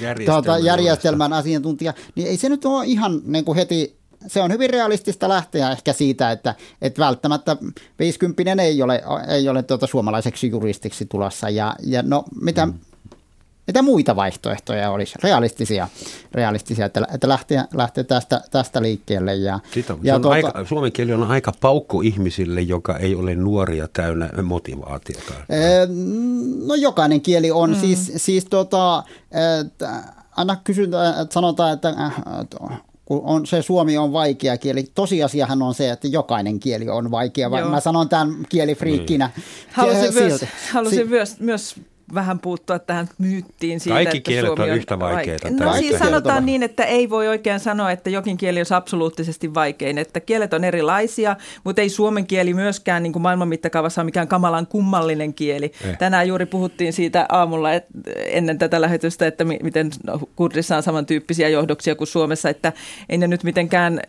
[0.00, 4.52] järjestelmän, tota, järjestelmän asiantuntija, niin ei se nyt ole ihan niin kuin heti se on
[4.52, 7.56] hyvin realistista lähteä ehkä siitä, että, että välttämättä
[7.98, 11.48] 50 ei ole, ei ole tuota suomalaiseksi juristiksi tulossa.
[11.48, 12.74] Ja, ja no, mitä, mm.
[13.70, 15.14] Mitä muita vaihtoehtoja olisi?
[15.22, 15.88] Realistisia,
[16.32, 19.34] realistisia että, että lähteä, lähteä tästä, tästä liikkeelle.
[19.34, 23.88] Ja, Sitä, ja tuota, aika, suomen kieli on aika paukku ihmisille, joka ei ole nuoria
[23.92, 25.34] täynnä motivaatiota.
[26.66, 27.70] No jokainen kieli on.
[27.70, 27.76] Mm.
[27.76, 29.02] Siis, siis tota,
[29.62, 30.02] että,
[30.36, 31.94] aina kysytään, että sanotaan, että
[33.10, 34.84] kun on, se suomi on vaikea kieli.
[34.94, 37.48] Tosiasiahan on se, että jokainen kieli on vaikea.
[37.58, 37.70] Joo.
[37.70, 39.30] Mä sanon tämän kielifriikkinä.
[39.36, 39.44] Niin.
[39.72, 41.74] Halusin, myös, halusin si- myös, myös
[42.14, 45.50] vähän puuttua tähän myyttiin siitä, Kaikki että kielet Suomi on yhtä vaikeita.
[45.50, 49.98] No siis sanotaan niin, että ei voi oikein sanoa, että jokin kieli olisi absoluuttisesti vaikein.
[49.98, 54.28] Että kielet on erilaisia, mutta ei suomen kieli myöskään niin kuin maailman mittakaavassa ole mikään
[54.28, 55.72] kamalan kummallinen kieli.
[55.84, 55.98] Eh.
[55.98, 57.88] Tänään juuri puhuttiin siitä aamulla että
[58.26, 59.90] ennen tätä lähetystä, että miten
[60.36, 62.72] Kurdissa on samantyyppisiä johdoksia kuin Suomessa, että
[63.08, 64.00] ei ne nyt mitenkään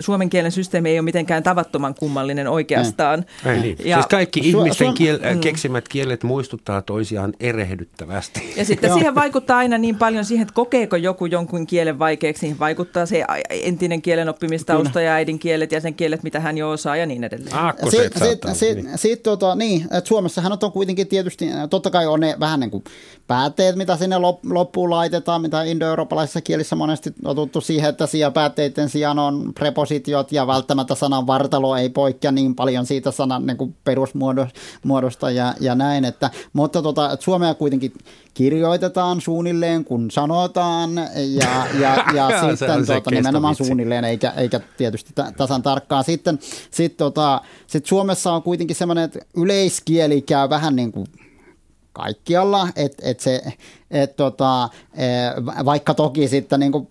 [0.00, 3.24] suomen kielen systeemi ei ole mitenkään tavattoman kummallinen oikeastaan.
[3.46, 3.76] Ei niin.
[3.84, 5.40] Ja, siis kaikki ihmisten kiel- mm.
[5.40, 8.54] keksimät kielet muistuttaa toisiaan erehdyttävästi.
[8.56, 12.40] Ja sitten siihen vaikuttaa aina niin paljon siihen, että kokeeko joku jonkun kielen vaikeaksi.
[12.40, 16.96] Siihen vaikuttaa se entinen kielen oppimistausta ja äidinkielet ja sen kielet, mitä hän jo osaa
[16.96, 17.56] ja niin edelleen.
[17.90, 18.98] Sitten sit, sit, niin.
[18.98, 22.84] sit, tota, niin, että Suomessahan on kuitenkin tietysti, totta kai on ne vähän niin kuin
[23.26, 28.88] päätteet, mitä sinne loppuun laitetaan, mitä indo-eurooppalaisissa kielissä monesti on tuttu siihen, että siellä päätteiden
[28.88, 33.76] sijaan on prepositiot ja välttämättä sanan vartalo ei poikkea niin paljon siitä sanan niin kuin
[33.84, 36.04] perusmuodosta ja, ja näin.
[36.04, 37.92] Että, mutta tota, että suomea kuitenkin
[38.34, 45.62] kirjoitetaan suunnilleen, kun sanotaan ja, ja, ja sitten tota, nimenomaan suunnilleen eikä, eikä tietysti tasan
[45.62, 46.04] tarkkaan.
[46.04, 46.38] Sitten
[46.70, 51.06] sit, tota, sit Suomessa on kuitenkin semmoinen, että yleiskieli käy vähän niin kuin
[51.92, 53.42] kaikkialla, että et se,
[53.90, 55.06] et tota, e,
[55.64, 56.88] vaikka toki sitten niin kuin,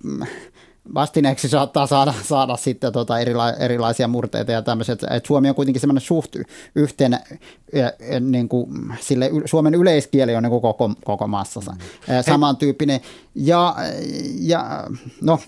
[0.94, 5.80] vastineeksi saattaa saada, saada sitten tota erila, erilaisia murteita ja tämmöiset, että Suomi on kuitenkin
[5.80, 6.36] semmoinen suht
[6.76, 7.20] yhteen,
[8.20, 11.62] niin kuin, sille Suomen yleiskieli on niin kuin koko, koko maassa.
[12.22, 13.02] Samantyyppinen.
[13.36, 13.76] Ja,
[14.40, 14.88] ja
[15.22, 15.40] no,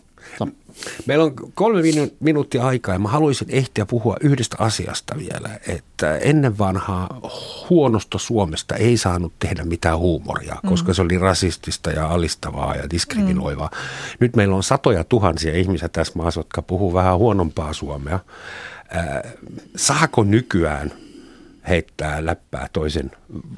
[1.06, 1.82] Meillä on kolme
[2.20, 7.20] minuuttia aikaa ja mä haluaisin ehtiä puhua yhdestä asiasta vielä, että ennen vanhaa
[7.70, 10.70] huonosta Suomesta ei saanut tehdä mitään huumoria, mm.
[10.70, 13.70] koska se oli rasistista ja alistavaa ja diskriminoivaa.
[13.72, 14.18] Mm.
[14.20, 18.20] Nyt meillä on satoja tuhansia ihmisiä tässä maassa, jotka puhuu vähän huonompaa suomea.
[18.96, 19.34] Äh,
[19.76, 20.92] saako nykyään
[21.70, 23.12] heittää läppää toisen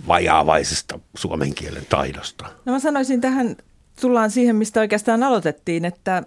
[0.07, 2.45] vajaavaisesta suomen kielen taidosta?
[2.66, 3.55] No mä sanoisin tähän,
[4.02, 6.24] tullaan siihen, mistä oikeastaan aloitettiin, että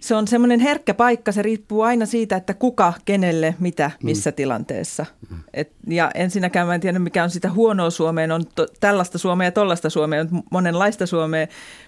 [0.00, 4.06] se on semmoinen herkkä paikka, se riippuu aina siitä, että kuka, kenelle, mitä, mm.
[4.06, 4.34] missä mm.
[4.34, 5.06] tilanteessa.
[5.54, 9.46] Et, ja ensinnäkään mä en tiedä, mikä on sitä huonoa Suomea, on to, tällaista Suomea
[9.46, 11.46] ja tollaista Suomea, on monenlaista Suomea,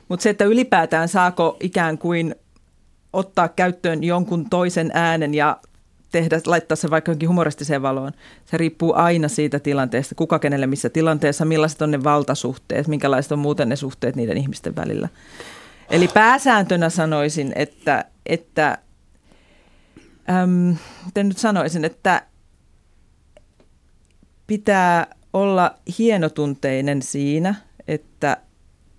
[0.09, 2.35] mutta se, että ylipäätään saako ikään kuin
[3.13, 5.57] ottaa käyttöön jonkun toisen äänen ja
[6.11, 8.13] tehdä, laittaa se vaikka jonkin humoristiseen valoon.
[8.45, 13.39] Se riippuu aina siitä tilanteesta, kuka kenelle missä tilanteessa, millaiset on ne valtasuhteet, minkälaiset on
[13.39, 15.09] muuten ne suhteet niiden ihmisten välillä.
[15.91, 18.79] Eli pääsääntönä sanoisin, että, että
[20.31, 22.23] äm, miten nyt sanoisin, että
[24.47, 27.55] pitää olla hienotunteinen siinä,
[27.89, 28.37] että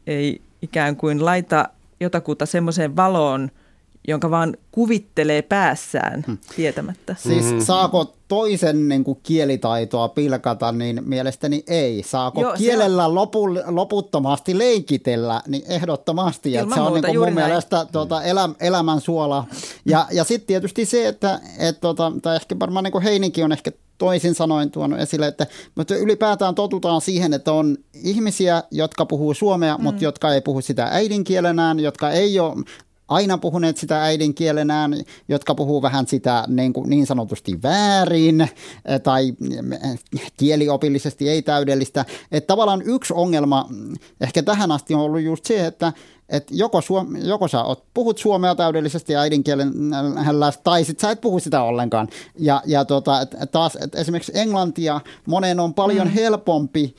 [0.08, 3.52] ei ikään kuin laita jotakuta semmoiseen valoon,
[4.08, 6.38] jonka vaan kuvittelee päässään hmm.
[6.56, 7.16] tietämättä.
[7.20, 7.62] Siis mm-hmm.
[7.62, 12.04] saako toisen niin kuin, kielitaitoa pilkata, niin mielestäni ei.
[12.04, 13.16] Saako Joo, kielellä on...
[13.16, 16.52] lopu, loputtomasti leikitellä, niin ehdottomasti.
[16.52, 17.48] Ilman se on muuta, niin kuin, mun näin.
[17.48, 19.46] mielestä tuota, elä, elämän suola.
[19.86, 23.52] Ja, ja sitten tietysti se, että et, tuota, tai ehkä varmaan niin kuin Heininkin on
[23.52, 29.34] ehkä toisin sanoen tuonut esille, että mutta ylipäätään totutaan siihen, että on ihmisiä, jotka puhuu
[29.34, 29.84] suomea, mm.
[29.84, 32.56] mutta jotka ei puhu sitä äidinkielenään, jotka ei ole
[33.12, 34.96] aina puhuneet sitä äidinkielenään,
[35.28, 39.34] jotka puhuu vähän sitä niin, kuin niin sanotusti väärin eh, tai
[39.84, 40.00] eh,
[40.38, 42.06] kieliopillisesti ei täydellistä.
[42.32, 45.94] Että tavallaan yksi ongelma mm, ehkä tähän asti on ollut just se, että
[46.32, 49.74] että joko, suom- joko sä oot, puhut suomea täydellisesti äidinkielen
[50.64, 52.08] tai sitten sä et puhu sitä ollenkaan.
[52.40, 56.14] Ja, ja tota, et, taas et esimerkiksi englantia monen on paljon mm.
[56.14, 56.96] helpompi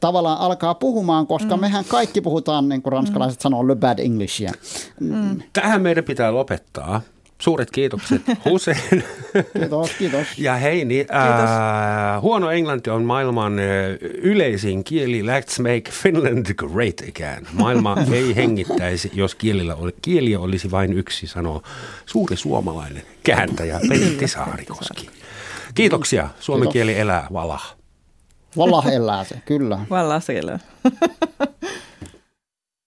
[0.00, 1.60] tavallaan alkaa puhumaan, koska mm.
[1.60, 3.42] mehän kaikki puhutaan, niin kuin ranskalaiset mm.
[3.42, 4.52] sanoo, le bad Englishia.
[5.00, 5.42] Mm.
[5.52, 7.00] Tähän meidän pitää lopettaa.
[7.40, 9.04] Suuret kiitokset Hussein.
[9.52, 10.26] Kiitos, kiitos.
[10.38, 13.64] Ja Heini, niin, äh, huono englanti on maailman äh,
[14.22, 15.22] yleisin kieli.
[15.22, 17.46] Let's make Finland great again.
[17.52, 21.62] Maailma ei hengittäisi, jos kielillä oli, kieliä olisi vain yksi, sanoo
[22.06, 25.10] suuri suomalainen kääntäjä Pentti Saarikoski.
[25.74, 26.28] Kiitoksia.
[26.40, 26.72] Suomen Kiitos.
[26.72, 27.79] kieli elää, valah.
[28.56, 29.78] Valah elää se, kyllä.
[29.90, 30.58] Valah se elää.